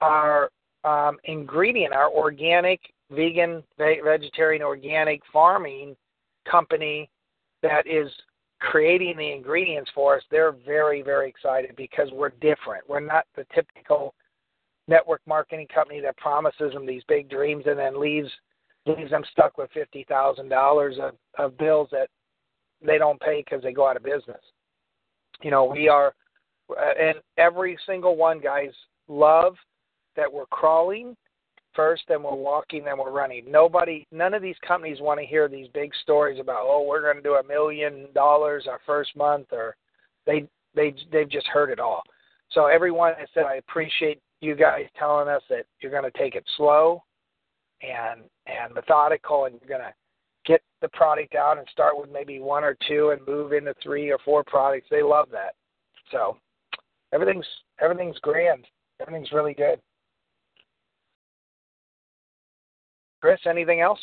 our 0.00 0.50
um, 0.84 1.18
ingredient, 1.24 1.92
our 1.92 2.10
organic, 2.10 2.80
vegan, 3.10 3.62
vegetarian, 3.76 4.62
organic 4.62 5.20
farming 5.32 5.94
company 6.50 7.10
that 7.62 7.86
is 7.86 8.10
creating 8.60 9.16
the 9.16 9.32
ingredients 9.32 9.90
for 9.94 10.16
us. 10.16 10.22
They're 10.30 10.54
very 10.66 11.02
very 11.02 11.28
excited 11.28 11.74
because 11.76 12.08
we're 12.12 12.30
different. 12.40 12.88
We're 12.88 13.00
not 13.00 13.26
the 13.36 13.46
typical 13.54 14.14
network 14.88 15.20
marketing 15.26 15.68
company 15.72 16.00
that 16.00 16.16
promises 16.16 16.72
them 16.72 16.86
these 16.86 17.02
big 17.08 17.28
dreams 17.28 17.64
and 17.66 17.78
then 17.78 18.00
leaves 18.00 18.30
leaves 18.86 19.10
them 19.10 19.24
stuck 19.32 19.58
with 19.58 19.70
fifty 19.72 20.04
thousand 20.08 20.48
dollars 20.48 20.96
of 21.00 21.14
of 21.38 21.56
bills 21.58 21.88
that 21.92 22.08
they 22.84 22.98
don't 22.98 23.20
pay 23.20 23.44
because 23.44 23.62
they 23.62 23.72
go 23.72 23.86
out 23.86 23.96
of 23.96 24.02
business. 24.02 24.40
You 25.42 25.50
know, 25.50 25.64
we 25.64 25.88
are, 25.88 26.14
uh, 26.70 26.94
and 27.00 27.18
every 27.36 27.78
single 27.86 28.16
one, 28.16 28.40
guys, 28.40 28.70
love 29.08 29.56
that 30.16 30.32
we're 30.32 30.46
crawling 30.46 31.16
first, 31.74 32.02
then 32.08 32.22
we're 32.22 32.34
walking, 32.34 32.84
then 32.84 32.98
we're 32.98 33.10
running. 33.10 33.44
Nobody, 33.50 34.06
none 34.12 34.34
of 34.34 34.42
these 34.42 34.56
companies 34.66 35.00
want 35.00 35.20
to 35.20 35.26
hear 35.26 35.48
these 35.48 35.68
big 35.74 35.92
stories 36.02 36.40
about, 36.40 36.62
oh, 36.62 36.84
we're 36.86 37.02
going 37.02 37.16
to 37.16 37.22
do 37.22 37.34
a 37.34 37.46
million 37.46 38.06
dollars 38.14 38.66
our 38.68 38.80
first 38.86 39.16
month, 39.16 39.46
or 39.52 39.76
they 40.26 40.48
they 40.74 40.94
they've 41.12 41.30
just 41.30 41.46
heard 41.46 41.70
it 41.70 41.80
all. 41.80 42.02
So 42.50 42.66
everyone 42.66 43.14
has 43.18 43.28
said, 43.34 43.44
I 43.44 43.56
appreciate 43.56 44.20
you 44.40 44.54
guys 44.54 44.86
telling 44.98 45.28
us 45.28 45.42
that 45.50 45.66
you're 45.80 45.92
going 45.92 46.10
to 46.10 46.18
take 46.18 46.34
it 46.34 46.44
slow 46.56 47.02
and 47.82 48.22
and 48.46 48.74
methodical, 48.74 49.44
and 49.44 49.56
you're 49.60 49.78
going 49.78 49.88
to 49.88 49.94
get 50.46 50.62
the 50.80 50.88
product 50.88 51.34
out 51.34 51.58
and 51.58 51.66
start 51.70 51.98
with 51.98 52.10
maybe 52.10 52.40
one 52.40 52.64
or 52.64 52.76
two 52.86 53.10
and 53.10 53.26
move 53.26 53.52
into 53.52 53.74
three 53.82 54.10
or 54.10 54.18
four 54.24 54.42
products. 54.44 54.86
They 54.90 55.02
love 55.02 55.28
that. 55.32 55.54
So 56.10 56.38
everything's 57.12 57.46
everything's 57.80 58.18
grand. 58.20 58.64
Everything's 59.00 59.32
really 59.32 59.54
good. 59.54 59.80
Chris, 63.20 63.40
anything 63.46 63.80
else? 63.80 64.00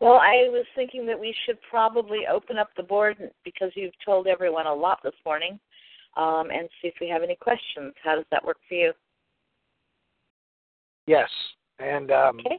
Well, 0.00 0.14
I 0.14 0.48
was 0.50 0.66
thinking 0.74 1.06
that 1.06 1.18
we 1.18 1.34
should 1.44 1.58
probably 1.70 2.20
open 2.30 2.58
up 2.58 2.68
the 2.76 2.82
board 2.82 3.16
because 3.44 3.70
you've 3.74 3.94
told 4.04 4.26
everyone 4.26 4.66
a 4.66 4.74
lot 4.74 5.00
this 5.02 5.14
morning 5.24 5.58
um, 6.16 6.50
and 6.52 6.68
see 6.80 6.88
if 6.88 6.94
we 7.00 7.08
have 7.08 7.22
any 7.22 7.36
questions. 7.36 7.94
How 8.02 8.16
does 8.16 8.26
that 8.30 8.44
work 8.44 8.58
for 8.68 8.74
you? 8.74 8.92
Yes, 11.06 11.28
and 11.78 12.10
um, 12.10 12.40
okay. 12.40 12.58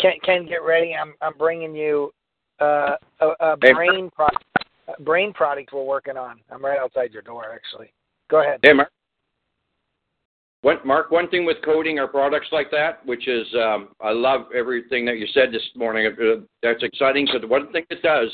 Ken, 0.00 0.12
Ken, 0.24 0.46
get 0.46 0.62
ready. 0.62 0.94
I'm 0.94 1.14
I'm 1.20 1.36
bringing 1.36 1.74
you 1.74 2.12
uh, 2.60 2.94
a, 3.20 3.28
a 3.40 3.56
brain 3.56 4.10
product. 4.14 4.44
Brain 5.00 5.32
product 5.32 5.72
we're 5.72 5.84
working 5.84 6.16
on. 6.16 6.40
I'm 6.50 6.64
right 6.64 6.78
outside 6.78 7.12
your 7.12 7.22
door, 7.22 7.44
actually. 7.52 7.92
Go 8.30 8.42
ahead. 8.42 8.60
Hey, 8.62 8.72
Mark. 8.72 8.90
Mark, 10.62 11.10
one 11.10 11.28
thing 11.28 11.46
with 11.46 11.56
coding 11.64 11.98
our 11.98 12.08
products 12.08 12.48
like 12.52 12.70
that, 12.70 13.04
which 13.06 13.26
is 13.28 13.46
um, 13.54 13.88
I 14.00 14.12
love 14.12 14.42
everything 14.54 15.04
that 15.06 15.18
you 15.18 15.26
said 15.32 15.52
this 15.52 15.62
morning. 15.74 16.06
Uh, 16.06 16.42
that's 16.62 16.82
exciting. 16.82 17.26
So 17.32 17.38
the 17.38 17.46
one 17.46 17.72
thing 17.72 17.84
it 17.88 18.02
does, 18.02 18.28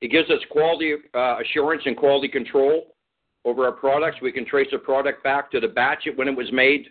it 0.00 0.10
gives 0.10 0.30
us 0.30 0.38
quality 0.50 0.94
uh, 1.14 1.38
assurance 1.40 1.82
and 1.84 1.96
quality 1.96 2.28
control 2.28 2.94
over 3.44 3.64
our 3.66 3.72
products. 3.72 4.18
We 4.22 4.32
can 4.32 4.46
trace 4.46 4.68
a 4.72 4.78
product 4.78 5.24
back 5.24 5.50
to 5.50 5.60
the 5.60 5.68
batch 5.68 6.06
when 6.14 6.28
it 6.28 6.36
was 6.36 6.50
made, 6.52 6.86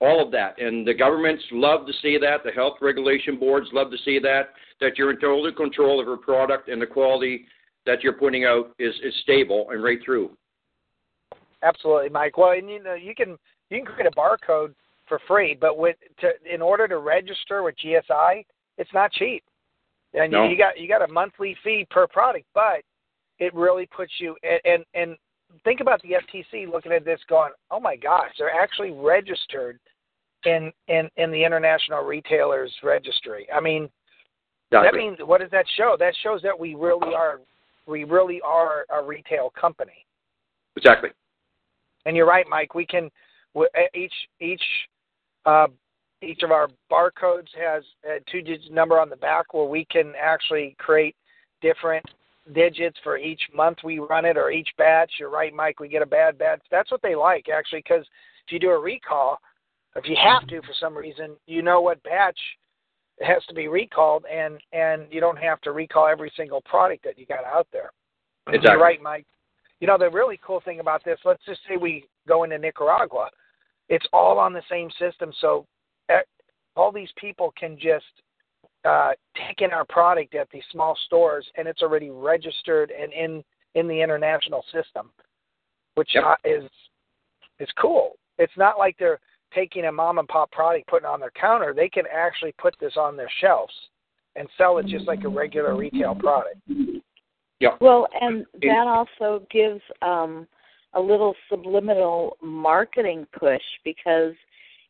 all 0.00 0.24
of 0.24 0.32
that. 0.32 0.60
And 0.60 0.86
the 0.86 0.94
governments 0.94 1.44
love 1.52 1.86
to 1.86 1.92
see 2.02 2.18
that. 2.18 2.42
The 2.44 2.50
health 2.50 2.78
regulation 2.80 3.38
boards 3.38 3.68
love 3.72 3.92
to 3.92 3.98
see 4.04 4.18
that, 4.20 4.50
that 4.80 4.98
you're 4.98 5.10
in 5.10 5.20
total 5.20 5.52
control 5.52 6.00
of 6.00 6.06
your 6.06 6.16
product 6.16 6.68
and 6.68 6.82
the 6.82 6.86
quality 6.86 7.46
that 7.86 8.02
you're 8.02 8.12
putting 8.14 8.44
out 8.44 8.72
is, 8.80 8.94
is 9.04 9.14
stable 9.22 9.68
and 9.70 9.84
right 9.84 10.00
through. 10.04 10.36
Absolutely, 11.62 12.08
Mike. 12.08 12.36
Well, 12.36 12.54
you 12.54 12.82
know, 12.82 12.94
you 12.94 13.14
can 13.14 13.38
you 13.70 13.78
can 13.78 13.86
create 13.86 14.06
a 14.06 14.16
barcode 14.16 14.74
for 15.08 15.20
free, 15.26 15.56
but 15.60 15.78
with 15.78 15.96
to, 16.20 16.30
in 16.52 16.62
order 16.62 16.88
to 16.88 16.98
register 16.98 17.62
with 17.62 17.74
GSI, 17.84 18.44
it's 18.78 18.92
not 18.92 19.12
cheap. 19.12 19.44
And 20.14 20.32
No. 20.32 20.44
you, 20.44 20.50
you 20.50 20.58
got 20.58 20.78
you 20.78 20.88
got 20.88 21.08
a 21.08 21.12
monthly 21.12 21.56
fee 21.62 21.86
per 21.90 22.06
product, 22.06 22.46
but 22.54 22.82
it 23.38 23.54
really 23.54 23.86
puts 23.86 24.12
you 24.18 24.36
and, 24.42 24.60
and 24.64 24.84
and 24.94 25.16
think 25.64 25.80
about 25.80 26.00
the 26.02 26.10
FTC 26.10 26.70
looking 26.70 26.92
at 26.92 27.04
this 27.04 27.20
going, 27.28 27.52
"Oh 27.70 27.80
my 27.80 27.96
gosh, 27.96 28.32
they're 28.38 28.50
actually 28.50 28.92
registered 28.92 29.78
in 30.44 30.72
in 30.88 31.08
in 31.16 31.30
the 31.30 31.44
International 31.44 32.02
Retailers 32.02 32.72
Registry." 32.82 33.46
I 33.52 33.60
mean, 33.60 33.88
that 34.70 34.94
means 34.94 35.18
what 35.24 35.40
does 35.40 35.50
that 35.50 35.66
show? 35.76 35.96
That 35.98 36.14
shows 36.22 36.40
that 36.42 36.58
we 36.58 36.74
really 36.74 37.14
are 37.14 37.40
we 37.86 38.04
really 38.04 38.40
are 38.42 38.86
a 38.90 39.02
retail 39.02 39.52
company. 39.58 40.06
Exactly. 40.76 41.10
And 42.04 42.16
you're 42.16 42.26
right, 42.26 42.46
Mike. 42.48 42.74
We 42.74 42.86
can 42.86 43.10
each 43.94 44.12
each 44.40 44.62
uh, 45.44 45.66
each 46.22 46.42
of 46.42 46.50
our 46.50 46.68
barcodes 46.90 47.48
has 47.56 47.82
a 48.04 48.18
two-digit 48.30 48.72
number 48.72 48.98
on 48.98 49.10
the 49.10 49.16
back 49.16 49.54
where 49.54 49.66
we 49.66 49.84
can 49.84 50.12
actually 50.20 50.74
create 50.78 51.14
different 51.60 52.04
digits 52.54 52.96
for 53.02 53.18
each 53.18 53.40
month 53.54 53.78
we 53.82 53.98
run 53.98 54.24
it 54.24 54.36
or 54.36 54.50
each 54.50 54.68
batch. 54.78 55.12
You're 55.18 55.30
right, 55.30 55.54
Mike. 55.54 55.80
We 55.80 55.88
get 55.88 56.02
a 56.02 56.06
bad 56.06 56.38
batch. 56.38 56.60
That's 56.70 56.90
what 56.90 57.02
they 57.02 57.14
like 57.14 57.46
actually, 57.48 57.80
because 57.80 58.06
if 58.46 58.52
you 58.52 58.58
do 58.58 58.70
a 58.70 58.78
recall, 58.78 59.38
if 59.96 60.08
you 60.08 60.16
have 60.22 60.46
to 60.48 60.60
for 60.62 60.74
some 60.78 60.96
reason, 60.96 61.36
you 61.46 61.62
know 61.62 61.80
what 61.80 62.02
batch 62.02 62.38
has 63.20 63.42
to 63.48 63.54
be 63.54 63.68
recalled, 63.68 64.24
and 64.32 64.60
and 64.72 65.06
you 65.10 65.20
don't 65.20 65.38
have 65.38 65.60
to 65.62 65.72
recall 65.72 66.06
every 66.06 66.30
single 66.36 66.60
product 66.62 67.02
that 67.04 67.18
you 67.18 67.26
got 67.26 67.44
out 67.44 67.66
there. 67.72 67.90
Exactly. 68.48 68.70
You're 68.72 68.80
right, 68.80 69.02
Mike. 69.02 69.26
You 69.80 69.86
know, 69.86 69.98
the 69.98 70.10
really 70.10 70.38
cool 70.46 70.60
thing 70.64 70.80
about 70.80 71.04
this, 71.04 71.18
let's 71.24 71.44
just 71.44 71.60
say 71.68 71.76
we 71.76 72.06
go 72.28 72.44
into 72.44 72.58
Nicaragua, 72.58 73.28
it's 73.88 74.06
all 74.12 74.38
on 74.38 74.52
the 74.52 74.62
same 74.70 74.90
system. 74.98 75.32
So 75.40 75.66
eh, 76.08 76.20
all 76.74 76.92
these 76.92 77.10
people 77.16 77.52
can 77.58 77.76
just 77.76 78.04
uh, 78.84 79.12
take 79.48 79.62
in 79.62 79.72
our 79.72 79.84
product 79.84 80.34
at 80.34 80.48
these 80.52 80.62
small 80.70 80.96
stores, 81.06 81.46
and 81.56 81.66
it's 81.66 81.82
already 81.82 82.10
registered 82.10 82.90
and 82.90 83.12
in 83.12 83.42
in 83.74 83.86
the 83.88 84.00
international 84.00 84.64
system, 84.72 85.10
which 85.94 86.10
Yep. 86.14 86.24
uh, 86.24 86.36
is 86.44 86.70
is 87.58 87.68
cool. 87.80 88.12
It's 88.38 88.56
not 88.56 88.78
like 88.78 88.96
they're 88.98 89.20
taking 89.54 89.86
a 89.86 89.92
mom 89.92 90.18
and 90.18 90.28
pop 90.28 90.50
product, 90.50 90.88
putting 90.88 91.06
it 91.06 91.10
on 91.10 91.20
their 91.20 91.32
counter. 91.32 91.72
They 91.74 91.88
can 91.88 92.04
actually 92.12 92.52
put 92.58 92.74
this 92.80 92.96
on 92.96 93.16
their 93.16 93.30
shelves 93.40 93.72
and 94.34 94.48
sell 94.58 94.78
it 94.78 94.86
just 94.86 95.06
like 95.06 95.24
a 95.24 95.28
regular 95.28 95.74
retail 95.74 96.14
product. 96.14 96.58
Yeah. 97.58 97.70
Well, 97.80 98.06
and 98.20 98.44
that 98.60 98.86
also 98.86 99.46
gives 99.50 99.80
um, 100.02 100.46
a 100.96 101.00
little 101.00 101.34
subliminal 101.48 102.36
marketing 102.42 103.26
push 103.38 103.62
because 103.84 104.32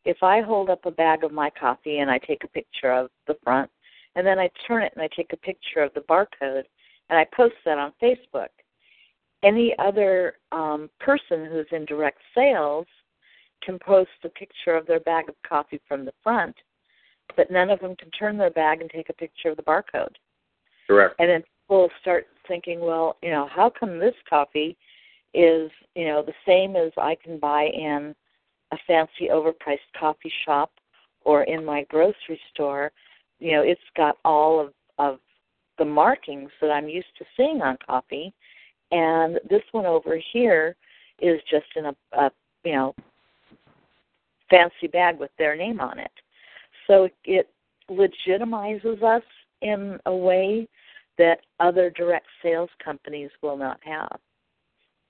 if 0.05 0.23
I 0.23 0.41
hold 0.41 0.69
up 0.69 0.85
a 0.85 0.91
bag 0.91 1.23
of 1.23 1.33
my 1.33 1.49
coffee 1.49 1.99
and 1.99 2.09
I 2.09 2.17
take 2.17 2.43
a 2.45 2.47
picture 2.47 2.91
of 2.91 3.09
the 3.27 3.35
front, 3.43 3.69
and 4.15 4.25
then 4.25 4.39
I 4.39 4.49
turn 4.65 4.83
it 4.83 4.93
and 4.95 5.03
I 5.03 5.09
take 5.15 5.33
a 5.33 5.37
picture 5.37 5.81
of 5.81 5.93
the 5.93 6.01
barcode, 6.01 6.63
and 7.09 7.19
I 7.19 7.25
post 7.35 7.55
that 7.65 7.77
on 7.77 7.91
Facebook, 8.01 8.47
any 9.43 9.75
other 9.77 10.35
um, 10.51 10.89
person 10.99 11.45
who's 11.45 11.67
in 11.71 11.85
direct 11.85 12.19
sales 12.33 12.87
can 13.63 13.77
post 13.79 14.09
a 14.23 14.29
picture 14.29 14.75
of 14.75 14.87
their 14.87 15.01
bag 15.01 15.29
of 15.29 15.35
coffee 15.47 15.81
from 15.87 16.05
the 16.05 16.13
front, 16.23 16.55
but 17.35 17.51
none 17.51 17.69
of 17.69 17.79
them 17.81 17.95
can 17.97 18.09
turn 18.11 18.37
their 18.37 18.49
bag 18.49 18.81
and 18.81 18.89
take 18.89 19.09
a 19.09 19.13
picture 19.13 19.49
of 19.49 19.57
the 19.57 19.63
barcode. 19.63 20.15
Correct. 20.87 21.15
And 21.19 21.29
then 21.29 21.43
people 21.63 21.89
start 22.01 22.27
thinking, 22.47 22.79
well, 22.79 23.17
you 23.21 23.29
know, 23.29 23.47
how 23.53 23.69
come 23.69 23.99
this 23.99 24.15
coffee 24.29 24.77
is, 25.33 25.71
you 25.95 26.05
know, 26.05 26.23
the 26.23 26.33
same 26.45 26.75
as 26.75 26.91
I 26.97 27.15
can 27.21 27.39
buy 27.39 27.65
in 27.65 28.15
a 28.71 28.77
fancy 28.85 29.29
overpriced 29.31 29.77
coffee 29.97 30.31
shop 30.45 30.71
or 31.21 31.43
in 31.43 31.63
my 31.63 31.83
grocery 31.89 32.39
store? 32.53 32.91
You 33.39 33.53
know, 33.53 33.61
it's 33.61 33.79
got 33.95 34.17
all 34.25 34.59
of, 34.59 34.73
of 34.97 35.19
the 35.77 35.85
markings 35.85 36.49
that 36.61 36.71
I'm 36.71 36.89
used 36.89 37.15
to 37.19 37.25
seeing 37.35 37.61
on 37.61 37.77
coffee. 37.85 38.33
And 38.91 39.39
this 39.49 39.63
one 39.71 39.85
over 39.85 40.19
here 40.33 40.75
is 41.19 41.39
just 41.49 41.67
in 41.75 41.85
a, 41.85 41.95
a 42.13 42.31
you 42.63 42.73
know, 42.73 42.95
fancy 44.49 44.87
bag 44.91 45.19
with 45.19 45.31
their 45.37 45.55
name 45.55 45.79
on 45.79 45.99
it. 45.99 46.11
So 46.87 47.09
it 47.25 47.49
legitimizes 47.89 49.03
us 49.03 49.23
in 49.61 49.99
a 50.05 50.15
way 50.15 50.67
that 51.17 51.39
other 51.59 51.89
direct 51.89 52.27
sales 52.41 52.69
companies 52.83 53.29
will 53.41 53.57
not 53.57 53.79
have. 53.83 54.19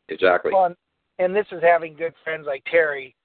Exactly. 0.09 0.51
Well, 0.53 0.73
and, 1.19 1.35
this 1.35 1.47
is 1.51 1.61
having 1.61 1.95
good 1.95 2.13
friends 2.23 2.45
like 2.47 2.63
Terry, 2.69 3.15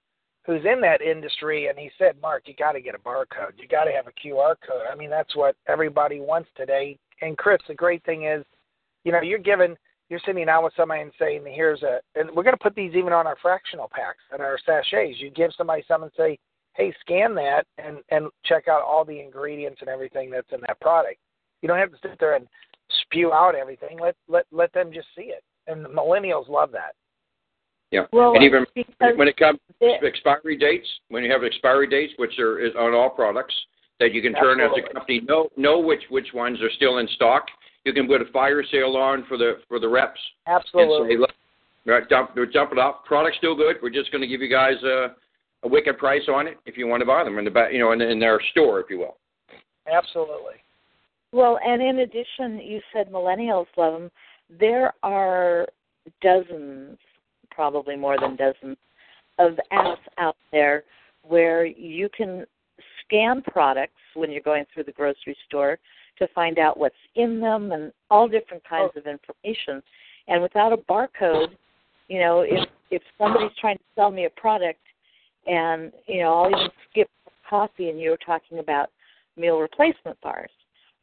who's 0.47 0.65
in 0.65 0.81
that 0.81 1.03
industry, 1.03 1.69
and 1.69 1.79
he 1.79 1.91
said, 1.99 2.21
"Mark, 2.21 2.45
you 2.47 2.55
got 2.55 2.73
to 2.73 2.81
get 2.81 2.95
a 2.95 2.99
barcode. 2.99 3.59
You 3.59 3.69
got 3.69 3.85
to 3.85 3.93
have 3.93 4.07
a 4.07 4.13
QR 4.13 4.57
code. 4.67 4.87
I 4.91 4.97
mean, 4.97 5.11
that's 5.11 5.37
what 5.37 5.57
everybody 5.69 6.21
wants 6.21 6.49
today." 6.57 6.99
And 7.21 7.39
Chris, 7.39 7.59
the 7.69 7.75
great 7.75 8.03
thing 8.05 8.25
is, 8.25 8.45
you 9.05 9.13
know, 9.13 9.21
you're 9.21 9.39
giving, 9.39 9.77
you're 10.09 10.21
sitting 10.27 10.47
down 10.47 10.65
with 10.65 10.73
somebody 10.77 11.03
and 11.03 11.13
saying, 11.19 11.45
"Here's 11.47 11.83
a," 11.83 12.01
and 12.15 12.31
we're 12.31 12.43
going 12.43 12.57
to 12.57 12.63
put 12.63 12.75
these 12.75 12.95
even 12.95 13.13
on 13.13 13.27
our 13.27 13.37
fractional 13.41 13.89
packs 13.93 14.25
and 14.33 14.43
our 14.43 14.59
sachets. 14.67 15.21
You 15.21 15.31
give 15.31 15.53
somebody 15.57 15.85
some 15.87 16.03
and 16.03 16.13
say, 16.17 16.39
"Hey, 16.75 16.93
scan 17.01 17.35
that 17.37 17.67
and 17.79 17.99
and 18.09 18.29
check 18.45 18.69
out 18.69 18.83
all 18.83 19.05
the 19.05 19.21
ingredients 19.21 19.81
and 19.81 19.89
everything 19.89 20.31
that's 20.31 20.53
in 20.53 20.61
that 20.67 20.81
product." 20.81 21.19
You 21.61 21.69
don't 21.69 21.79
have 21.79 21.93
to 21.93 21.99
sit 22.03 22.19
there 22.19 22.35
and 22.35 22.49
spew 23.03 23.33
out 23.33 23.55
everything. 23.55 23.99
Let 24.01 24.17
let 24.29 24.47
let 24.51 24.73
them 24.73 24.93
just 24.93 25.09
see 25.15 25.27
it. 25.27 25.45
And 25.67 25.85
the 25.85 25.89
millennials 25.89 26.49
love 26.49 26.73
that. 26.73 26.95
Yeah. 27.91 28.07
Well, 28.13 28.35
and 28.35 28.43
even 28.43 28.65
when 29.17 29.29
it 29.29 29.37
comes 29.37 29.59
it- 29.81 30.01
to 30.01 30.07
expiry 30.07 30.57
dates, 30.57 30.89
when 31.09 31.23
you 31.23 31.31
have 31.31 31.45
expiry 31.45 31.87
dates, 31.87 32.15
which 32.17 32.39
are 32.39 32.59
is 32.59 32.73
on 32.75 32.95
all 32.95 33.11
products, 33.11 33.55
that 34.01 34.13
you 34.13 34.23
can 34.23 34.33
turn 34.35 34.61
as 34.61 34.71
a 34.77 34.93
company 34.93 35.21
know 35.21 35.49
know 35.57 35.79
which 35.79 36.03
which 36.09 36.29
ones 36.33 36.61
are 36.63 36.71
still 36.77 36.99
in 36.99 37.09
stock. 37.09 37.47
You 37.85 37.93
can 37.93 38.07
put 38.07 38.23
a 38.23 38.27
fire 38.33 38.65
sale 38.71 38.97
on 38.97 39.25
for 39.29 39.37
the 39.37 39.61
for 39.69 39.79
the 39.79 39.89
reps 39.89 40.21
Absolutely. 40.47 40.97
and 40.97 41.11
say, 41.11 41.19
look, 41.19 41.31
right, 41.85 42.09
dump 42.09 42.35
dump 42.53 42.73
it 42.73 42.79
off. 42.79 43.05
Product's 43.05 43.39
still 43.39 43.55
good. 43.55 43.77
We're 43.83 43.91
just 43.91 44.11
going 44.11 44.23
to 44.23 44.29
give 44.29 44.41
you 44.41 44.49
guys 44.49 44.83
a 44.83 45.15
a 45.65 45.69
wicked 45.69 45.99
price 45.99 46.29
on 46.29 46.47
it 46.47 46.59
if 46.67 46.77
you 46.77 46.87
want 46.87 47.03
to 47.03 47.07
buy 47.07 47.23
them 47.23 47.39
in 47.39 47.45
the 47.45 47.51
back, 47.51 47.73
you 47.73 47.79
know, 47.79 47.93
in, 47.93 48.01
in 48.01 48.19
their 48.19 48.41
store, 48.51 48.81
if 48.81 48.87
you 48.91 48.99
will. 48.99 49.17
Absolutely. 49.93 50.55
Well, 51.33 51.59
and 51.65 51.81
in 51.81 52.01
addition, 52.01 52.61
you 52.61 52.81
said 52.93 53.11
millennials 53.11 53.67
love 53.77 53.95
them. 54.01 54.11
There 54.59 54.93
are 55.03 55.67
dozens, 56.21 56.99
probably 57.51 57.97
more 57.97 58.19
than 58.19 58.37
dozens, 58.37 58.77
of 59.39 59.59
apps 59.73 59.97
out 60.19 60.37
there 60.51 60.85
where 61.23 61.65
you 61.65 62.09
can 62.17 62.45
scan 63.05 63.43
products 63.43 63.93
when 64.15 64.31
you're 64.31 64.43
going 64.43 64.65
through 64.73 64.85
the 64.85 64.93
grocery 64.93 65.37
store 65.47 65.79
to 66.19 66.29
find 66.35 66.59
out 66.59 66.79
what's 66.79 66.95
in 67.15 67.41
them 67.41 67.73
and 67.73 67.93
all 68.11 68.29
different 68.29 68.63
kinds 68.69 68.93
of 68.97 69.07
information. 69.07 69.83
And 70.29 70.43
without 70.43 70.73
a 70.73 70.77
barcode, 70.77 71.49
you 72.09 72.19
know, 72.21 72.41
if 72.41 72.69
if 72.91 73.03
somebody's 73.17 73.57
trying 73.59 73.79
to 73.79 73.85
sell 73.95 74.11
me 74.11 74.27
a 74.27 74.31
product 74.31 74.81
and, 75.47 75.93
you 76.07 76.21
know, 76.21 76.43
I'll 76.43 76.51
even 76.51 76.69
skip 76.91 77.09
coffee 77.49 77.89
and 77.89 77.99
you 77.99 78.11
were 78.11 78.19
talking 78.25 78.59
about 78.59 78.91
meal 79.37 79.59
replacement 79.59 80.21
bars. 80.21 80.51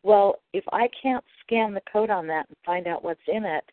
Well, 0.04 0.36
if 0.54 0.64
I 0.72 0.90
can't 1.02 1.24
scan 1.42 1.74
the 1.74 1.82
code 1.92 2.10
on 2.10 2.28
that 2.28 2.48
and 2.48 2.58
find 2.66 2.88
out 2.88 3.04
what's 3.04 3.20
in 3.28 3.44
it, 3.44 3.64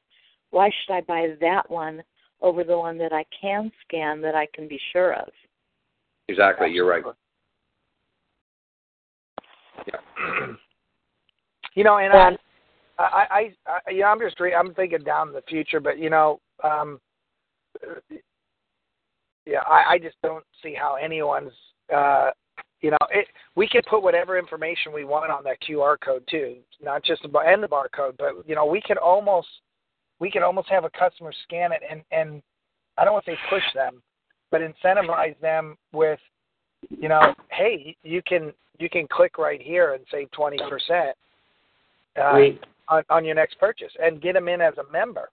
why 0.50 0.70
should 0.70 0.94
I 0.94 1.00
buy 1.02 1.34
that 1.40 1.70
one 1.70 2.02
over 2.40 2.64
the 2.64 2.76
one 2.76 2.98
that 2.98 3.12
I 3.12 3.24
can 3.40 3.70
scan 3.86 4.20
that 4.22 4.34
I 4.34 4.46
can 4.54 4.68
be 4.68 4.80
sure 4.92 5.14
of? 5.14 5.28
Exactly, 6.28 6.70
you're 6.70 6.86
right. 6.86 7.04
Yeah. 9.86 10.46
You 11.74 11.84
know, 11.84 11.98
and 11.98 12.12
I, 12.12 12.36
I, 12.98 13.04
I, 13.30 13.52
I, 13.66 13.90
you 13.90 14.00
know, 14.00 14.06
I'm 14.06 14.18
just, 14.18 14.40
re- 14.40 14.54
I'm 14.54 14.74
thinking 14.74 15.00
down 15.04 15.32
the 15.32 15.42
future, 15.48 15.78
but 15.78 15.98
you 15.98 16.10
know, 16.10 16.40
um, 16.64 16.98
yeah, 19.46 19.60
I, 19.68 19.94
I 19.94 19.98
just 19.98 20.16
don't 20.22 20.44
see 20.62 20.74
how 20.74 20.96
anyone's, 20.96 21.52
uh, 21.94 22.30
you 22.80 22.90
know, 22.90 22.98
it. 23.10 23.26
We 23.54 23.68
can 23.68 23.82
put 23.88 24.02
whatever 24.02 24.38
information 24.38 24.92
we 24.92 25.04
want 25.04 25.30
on 25.30 25.44
that 25.44 25.58
QR 25.62 25.96
code 25.98 26.24
too, 26.30 26.56
not 26.82 27.02
just 27.02 27.22
the 27.22 27.28
bar 27.28 27.46
and 27.46 27.62
the 27.62 27.68
barcode, 27.68 28.16
but 28.18 28.46
you 28.46 28.54
know, 28.54 28.66
we 28.66 28.80
can 28.80 28.98
almost, 28.98 29.48
we 30.20 30.30
can 30.30 30.42
almost 30.42 30.68
have 30.68 30.84
a 30.84 30.90
customer 30.90 31.32
scan 31.44 31.72
it 31.72 31.82
and 31.88 32.02
and 32.10 32.42
I 32.98 33.04
don't 33.04 33.14
want 33.14 33.24
to 33.26 33.32
say 33.32 33.38
push 33.50 33.62
them, 33.74 34.02
but 34.50 34.60
incentivize 34.60 35.38
them 35.40 35.76
with, 35.92 36.20
you 36.88 37.08
know, 37.08 37.34
hey, 37.50 37.96
you 38.02 38.22
can 38.22 38.52
you 38.78 38.88
can 38.88 39.06
click 39.08 39.38
right 39.38 39.60
here 39.60 39.94
and 39.94 40.04
save 40.10 40.30
twenty 40.32 40.58
percent 40.68 41.16
uh, 42.16 42.38
on, 42.88 43.02
on 43.10 43.24
your 43.24 43.34
next 43.34 43.58
purchase 43.58 43.92
and 44.02 44.20
get 44.20 44.34
them 44.34 44.48
in 44.48 44.60
as 44.60 44.74
a 44.78 44.92
member. 44.92 45.30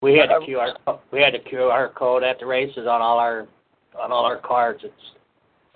We 0.00 0.18
had 0.18 0.30
a 0.30 0.34
Uh, 0.34 0.40
QR 0.40 0.98
we 1.10 1.20
had 1.22 1.34
a 1.34 1.40
QR 1.40 1.94
code 1.94 2.22
at 2.22 2.38
the 2.38 2.46
races 2.46 2.86
on 2.86 3.00
all 3.00 3.18
our 3.18 3.46
on 3.98 4.12
all 4.12 4.24
our 4.24 4.38
cards. 4.38 4.80
It's 4.84 4.94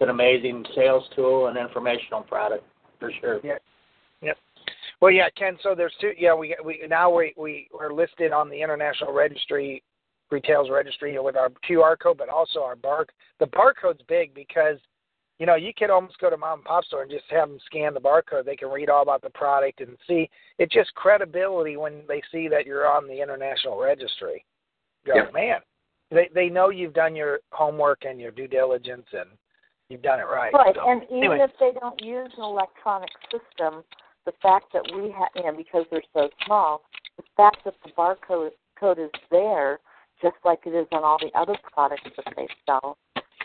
an 0.01 0.11
amazing 0.11 0.65
sales 0.75 1.05
tool 1.15 1.49
and 1.49 1.59
informational 1.59 2.23
product 2.23 2.65
for 2.99 3.13
sure. 3.21 3.41
Yeah. 3.43 3.59
Yep. 4.23 4.37
Well, 5.01 5.11
yeah, 5.11 5.29
Ken. 5.37 5.57
So 5.63 5.75
there's 5.75 5.95
two. 6.01 6.13
Yeah, 6.19 6.35
we 6.35 6.57
we 6.65 6.83
now 6.89 7.15
we 7.15 7.35
we 7.37 7.69
are 7.79 7.93
listed 7.93 8.33
on 8.33 8.49
the 8.51 8.61
international 8.61 9.13
registry, 9.13 9.83
retails 10.31 10.71
registry 10.71 11.19
with 11.21 11.37
our 11.37 11.51
QR 11.69 11.99
code, 11.99 12.19
but 12.19 12.29
also 12.29 12.61
our 12.61 12.77
bar. 12.77 13.07
The 13.39 13.47
barcode's 13.47 14.03
big 14.09 14.35
because, 14.35 14.79
you 15.39 15.47
know, 15.47 15.55
you 15.55 15.73
could 15.77 15.91
almost 15.91 16.19
go 16.19 16.31
to 16.31 16.37
mom 16.37 16.61
and 16.61 16.65
pop 16.65 16.85
store 16.85 17.03
and 17.03 17.11
just 17.11 17.25
have 17.31 17.49
them 17.49 17.59
scan 17.67 17.95
the 17.95 18.01
barcode. 18.01 18.45
They 18.45 18.57
can 18.57 18.71
read 18.71 18.91
all 18.91 19.03
about 19.03 19.23
the 19.23 19.31
product 19.31 19.81
and 19.81 19.97
see. 20.09 20.29
It's 20.59 20.75
just 20.75 20.95
credibility 20.95 21.77
when 21.77 22.03
they 22.09 22.23
see 22.33 22.49
that 22.49 22.67
you're 22.67 22.89
on 22.89 23.07
the 23.07 23.23
international 23.23 23.79
registry. 23.81 24.45
Go, 25.07 25.15
Yep. 25.15 25.33
man. 25.33 25.61
They 26.11 26.29
they 26.35 26.49
know 26.49 26.71
you've 26.71 26.95
done 26.95 27.15
your 27.15 27.41
homework 27.51 28.05
and 28.05 28.21
your 28.21 28.33
due 28.33 28.49
diligence 28.49 29.07
and 29.13 29.29
you've 29.89 30.03
done 30.03 30.21
it 30.21 30.25
right. 30.25 30.53
Right, 30.53 30.75
So, 30.75 30.91
and 30.91 31.03
even 31.05 31.33
anyway. 31.33 31.39
if 31.41 31.51
they 31.59 31.79
don't 31.79 32.01
use 32.03 32.31
an 32.37 32.45
electronic 32.45 33.11
system, 33.31 33.83
the 34.27 34.33
fact 34.43 34.67
that 34.73 34.83
we 34.95 35.11
have, 35.13 35.29
you 35.35 35.45
know, 35.45 35.57
because 35.57 35.85
they're 35.91 36.03
so 36.13 36.29
small, 36.45 36.83
the 37.17 37.23
fact 37.37 37.59
that 37.65 37.75
the 37.85 37.91
barcode 37.93 38.51
code 38.79 38.99
is 38.99 39.11
there, 39.31 39.81
just 40.21 40.37
like 40.45 40.61
it 40.67 40.75
is 40.75 40.87
on 40.93 41.05
all 41.05 41.19
the 41.19 41.37
other 41.39 41.57
products 41.73 42.03
that 42.17 42.35
they 42.37 42.47
sell, 42.67 42.99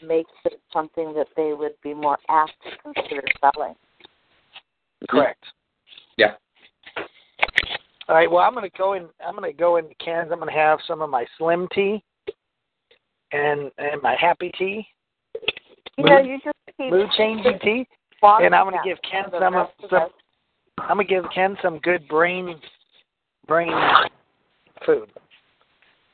makes 0.05 0.31
it 0.45 0.59
something 0.71 1.13
that 1.13 1.27
they 1.37 1.53
would 1.53 1.73
be 1.81 1.93
more 1.93 2.17
apt 2.29 2.51
to 2.63 2.93
consider 2.93 3.23
selling. 3.39 3.75
Correct. 5.09 5.43
Yeah. 6.17 6.33
All 8.09 8.15
right. 8.15 8.29
Well, 8.29 8.43
I'm 8.43 8.53
going 8.53 8.69
to 8.69 8.77
go 8.77 8.93
in. 8.93 9.07
I'm 9.25 9.35
going 9.35 9.49
to 9.49 9.57
go 9.57 9.77
into 9.77 9.95
cans. 9.95 10.29
I'm 10.31 10.39
going 10.39 10.53
to 10.53 10.59
have 10.59 10.79
some 10.87 11.01
of 11.01 11.09
my 11.09 11.25
slim 11.37 11.67
tea 11.73 12.03
and 13.31 13.71
and 13.77 14.01
my 14.01 14.15
happy 14.19 14.51
tea, 14.57 14.85
You 15.97 16.05
know, 16.05 16.19
you 16.19 16.39
just 16.43 16.55
keep 16.77 16.91
mood 16.91 17.07
changing 17.17 17.59
tea, 17.63 17.87
walking 18.21 18.47
and 18.47 18.55
I'm 18.55 18.65
gonna 18.65 18.77
give 18.83 18.97
Ken 19.09 19.25
some 19.31 19.43
of 19.43 19.53
rest 19.53 19.71
some. 19.89 20.09
I'm 20.79 20.97
going 20.97 21.07
to 21.07 21.13
give 21.13 21.23
Ken 21.33 21.55
some 21.61 21.77
good 21.79 22.07
brain 22.07 22.55
brain 23.47 23.71
food. 24.85 25.09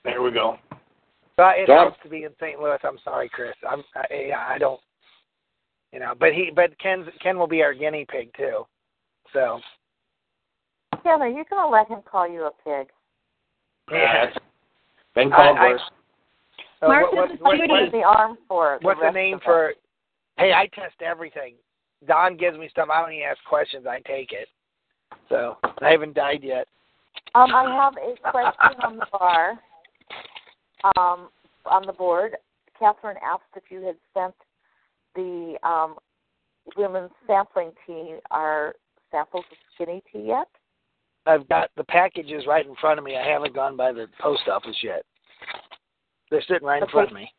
There 0.03 0.21
we 0.21 0.31
go. 0.31 0.57
But 1.37 1.59
it 1.59 1.67
Dog. 1.67 1.87
helps 1.91 2.03
to 2.03 2.09
be 2.09 2.23
in 2.25 2.31
St. 2.41 2.59
Louis. 2.59 2.77
I'm 2.83 2.97
sorry, 3.03 3.29
Chris. 3.29 3.55
I'm 3.67 3.83
I, 3.95 4.31
I 4.55 4.57
don't. 4.57 4.79
You 5.93 5.99
know, 5.99 6.13
but 6.19 6.33
he 6.33 6.51
but 6.53 6.77
Ken 6.79 7.05
Ken 7.23 7.37
will 7.37 7.47
be 7.47 7.63
our 7.63 7.73
guinea 7.73 8.05
pig 8.09 8.31
too. 8.35 8.65
So 9.33 9.59
Taylor, 11.03 11.27
you're 11.27 11.45
going 11.49 11.65
to 11.65 11.69
let 11.69 11.87
him 11.87 11.99
call 12.09 12.29
you 12.29 12.43
a 12.43 12.51
pig. 12.63 12.87
Yeah, 13.89 14.25
that's 14.25 14.37
been 15.15 15.31
I- 15.31 15.35
called 15.35 15.57
I- 15.57 15.69
worse. 15.69 15.81
Uh, 16.81 16.87
Mark 16.87 17.11
what, 17.11 17.31
is 17.31 17.39
what, 17.39 17.55
a 17.55 17.57
what, 17.59 17.69
What's 17.69 17.91
the 17.91 18.03
arm 18.03 18.37
for? 18.47 18.75
it, 18.75 18.83
What's 18.83 18.99
the 19.01 19.11
name 19.11 19.35
of 19.35 19.39
us? 19.41 19.45
for? 19.45 19.73
Hey, 20.37 20.53
I 20.53 20.67
test 20.73 21.01
everything. 21.01 21.55
Don 22.07 22.37
gives 22.37 22.57
me 22.57 22.69
stuff. 22.69 22.89
I 22.91 23.01
don't 23.01 23.11
even 23.11 23.27
ask 23.29 23.39
questions. 23.43 23.85
I 23.85 23.99
take 24.07 24.31
it. 24.31 24.47
So 25.27 25.57
I 25.81 25.89
haven't 25.89 26.15
died 26.15 26.43
yet. 26.43 26.67
Um, 27.35 27.53
I 27.53 27.63
have 27.63 27.93
a 27.97 28.31
question 28.31 28.81
on 28.83 28.97
the 28.97 29.05
bar, 29.11 29.59
um, 30.97 31.29
on 31.65 31.85
the 31.85 31.93
board. 31.93 32.37
Catherine 32.77 33.17
asked 33.23 33.43
if 33.55 33.63
you 33.69 33.81
had 33.81 33.97
sent 34.13 34.33
the 35.15 35.55
um, 35.67 35.95
women's 36.77 37.11
sampling 37.27 37.71
tea, 37.85 38.15
our 38.31 38.75
samples 39.11 39.45
of 39.51 39.57
skinny 39.75 40.01
tea 40.11 40.27
yet? 40.27 40.47
I've 41.25 41.47
got 41.49 41.69
the 41.75 41.83
packages 41.83 42.45
right 42.47 42.65
in 42.65 42.75
front 42.75 42.97
of 42.97 43.05
me. 43.05 43.15
I 43.15 43.27
haven't 43.27 43.53
gone 43.53 43.75
by 43.75 43.91
the 43.91 44.07
post 44.19 44.47
office 44.51 44.77
yet. 44.81 45.03
They're 46.29 46.41
sitting 46.47 46.67
right 46.67 46.77
in 46.77 46.83
Okay. 46.83 46.91
front 46.91 47.09
of 47.09 47.15
me 47.15 47.31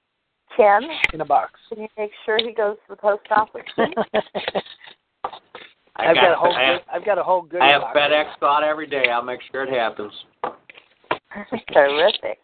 Ken, 0.57 0.83
in 1.12 1.20
a 1.20 1.24
box. 1.24 1.53
can 1.68 1.83
you 1.83 1.88
make 1.96 2.11
sure 2.24 2.38
he 2.38 2.53
goes 2.53 2.76
to 2.76 2.83
the 2.90 2.96
post 2.96 3.22
office? 3.31 3.62
please? 3.74 3.94
I 5.96 6.07
I've 6.09 6.14
got, 6.16 6.33
a 6.33 6.37
whole. 6.37 6.53
I 6.55 6.62
have, 6.62 6.81
good, 6.81 6.90
I've 6.92 7.05
got 7.05 7.18
a 7.18 7.22
whole 7.22 7.42
good 7.42 7.61
I 7.61 7.70
have 7.72 7.83
box. 7.83 7.98
FedEx 7.98 8.24
thought 8.40 8.64
every 8.64 8.87
day. 8.87 9.11
I'll 9.12 9.22
make 9.22 9.40
sure 9.53 9.64
it 9.64 9.70
happens. 9.74 10.12
Terrific. 11.72 12.38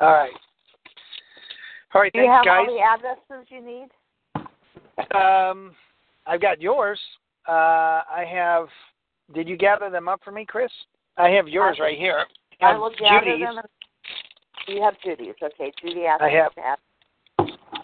All 0.00 0.12
right. 0.12 0.30
All 1.94 2.00
right. 2.02 2.12
Do 2.12 2.20
you 2.20 2.28
have 2.30 2.44
guys. 2.44 2.66
all 2.68 2.74
the 2.74 2.80
addresses 2.80 3.46
you 3.48 3.60
need? 3.64 3.88
Um, 5.14 5.72
I've 6.26 6.40
got 6.42 6.60
yours. 6.60 7.00
Uh, 7.48 7.52
I 7.52 8.24
have. 8.30 8.68
Did 9.34 9.48
you 9.48 9.56
gather 9.56 9.88
them 9.90 10.08
up 10.08 10.20
for 10.22 10.30
me, 10.32 10.44
Chris? 10.44 10.70
I 11.16 11.28
have 11.30 11.48
yours 11.48 11.76
I- 11.80 11.82
right 11.84 11.98
here. 11.98 12.24
I 12.60 12.72
have 12.72 12.80
will 12.80 12.90
gather 12.98 13.24
Judy's, 13.24 13.46
them. 13.46 13.58
And, 13.58 13.66
you 14.70 14.82
have 14.82 14.94
Judy's. 15.04 15.34
Okay, 15.42 15.72
Judy 15.82 16.06
asked 16.06 16.22
I 16.22 16.30
have- 16.30 16.52
ask. 16.58 16.80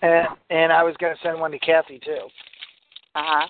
and, 0.03 0.27
and 0.51 0.73
I 0.73 0.83
was 0.83 0.95
going 0.99 1.15
to 1.15 1.21
send 1.23 1.39
one 1.41 1.51
to 1.53 1.59
Kathy 1.59 1.99
too. 2.05 2.29
Uh-huh. 3.15 3.47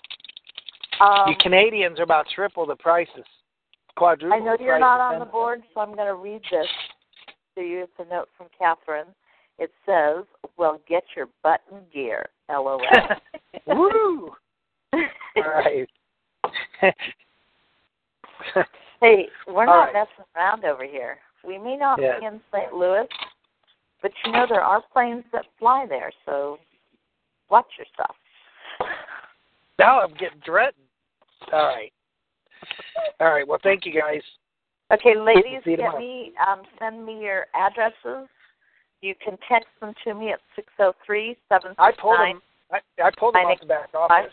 Um, 1.05 1.29
you 1.29 1.37
Canadians 1.40 1.99
are 1.99 2.05
about 2.05 2.27
triple 2.35 2.64
the 2.66 2.77
prices, 2.77 3.25
quadruple. 3.96 4.33
I 4.37 4.38
know 4.42 4.57
you're 4.59 4.79
not 4.79 5.01
on 5.01 5.18
the 5.18 5.27
board, 5.27 5.62
so 5.75 5.81
I'm 5.81 5.94
going 5.94 6.07
to 6.07 6.14
read 6.14 6.40
this 6.51 6.66
to 7.57 7.61
you. 7.62 7.83
It's 7.83 7.92
a 7.99 8.05
note 8.12 8.29
from 8.37 8.46
Catherine. 8.59 9.09
It 9.59 9.70
says, 9.85 10.25
"Well, 10.57 10.81
get 10.88 11.05
your 11.16 11.29
button 11.42 11.81
gear." 11.92 12.27
LOL. 12.49 12.81
Woo! 13.66 14.31
All 14.92 15.03
right. 15.37 15.88
hey, 19.01 19.29
we're 19.46 19.61
All 19.61 19.66
not 19.66 19.85
right. 19.87 19.92
messing 19.94 20.25
around 20.37 20.64
over 20.64 20.85
here. 20.85 21.18
We 21.46 21.59
may 21.59 21.76
not 21.76 22.00
Yeah. 22.00 22.18
be 22.18 22.26
in 22.26 22.42
St. 22.52 22.72
Louis, 22.74 23.09
but 24.02 24.12
you 24.24 24.32
know 24.32 24.46
there 24.46 24.64
are 24.64 24.82
planes 24.92 25.24
that 25.30 25.46
fly 25.59 25.87
there, 25.87 26.12
so 26.24 26.59
watch 27.48 27.78
yourself. 27.78 28.16
now 29.78 30.00
I'm 30.00 30.14
getting 30.14 30.40
threatened. 30.40 30.88
All 31.52 31.66
right. 31.66 31.92
All 33.20 33.30
right. 33.30 33.46
Well, 33.46 33.59
thank 33.62 33.87
you 33.87 33.92
guys. 33.92 34.22
Okay, 34.90 35.16
ladies, 35.16 35.62
get 35.64 35.76
tomorrow. 35.76 35.98
me 35.98 36.32
um, 36.46 36.62
send 36.78 37.04
me 37.04 37.20
your 37.20 37.46
addresses. 37.54 38.28
You 39.02 39.14
can 39.22 39.37
text 39.48 39.68
them 39.80 39.94
to 40.04 40.14
me 40.14 40.32
at 40.32 40.40
six 40.54 40.72
zero 40.76 40.94
three 41.04 41.37
seven 41.48 41.74
I 41.78 41.92
pulled 41.92 42.18
them. 42.18 42.42
I, 42.72 42.80
I 43.02 43.11
pulled 43.18 43.35
them 43.35 43.46
off 43.46 43.61
the 43.61 43.66
back 43.66 43.94
office. 43.94 44.32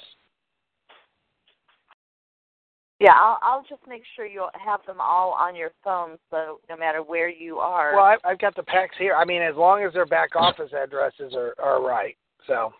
Yeah, 3.03 3.17
I'll, 3.19 3.37
I'll 3.41 3.65
just 3.67 3.81
make 3.85 4.03
sure 4.15 4.25
you'll 4.25 4.49
have 4.53 4.79
them 4.87 5.01
all 5.01 5.35
on 5.37 5.57
your 5.57 5.71
phone, 5.83 6.17
so 6.31 6.61
no 6.69 6.77
matter 6.77 7.03
where 7.03 7.27
you 7.27 7.57
are. 7.57 7.93
Well, 7.93 8.05
I, 8.05 8.15
I've 8.23 8.39
got 8.39 8.55
the 8.55 8.63
packs 8.63 8.95
here. 8.97 9.13
I 9.13 9.25
mean, 9.25 9.41
as 9.41 9.57
long 9.57 9.83
as 9.83 9.91
their 9.91 10.05
back 10.05 10.37
office 10.37 10.71
addresses 10.71 11.33
are 11.35 11.53
are 11.61 11.85
right. 11.85 12.15
So, 12.47 12.71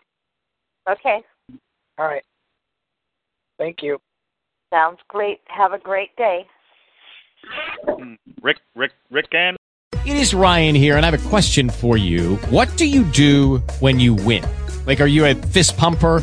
okay, 0.90 1.18
all 1.98 2.06
right. 2.06 2.22
Thank 3.58 3.82
you. 3.82 3.98
sounds 4.72 4.98
great. 5.08 5.40
Have 5.48 5.72
a 5.74 5.78
great 5.78 6.16
day. 6.16 6.46
Rick, 8.42 8.60
Rick, 8.74 8.92
Rick, 9.10 9.26
and 9.32 9.58
It 10.06 10.16
is 10.16 10.32
Ryan 10.32 10.74
here, 10.74 10.96
and 10.96 11.04
I 11.04 11.10
have 11.10 11.20
a 11.22 11.28
question 11.28 11.68
for 11.68 11.98
you. 11.98 12.36
What 12.48 12.74
do 12.78 12.88
you 12.88 13.04
do 13.04 13.58
when 13.80 14.00
you 14.00 14.14
win? 14.14 14.42
Like, 14.86 15.02
are 15.02 15.06
you 15.06 15.26
a 15.26 15.34
fist 15.34 15.76
pumper? 15.76 16.22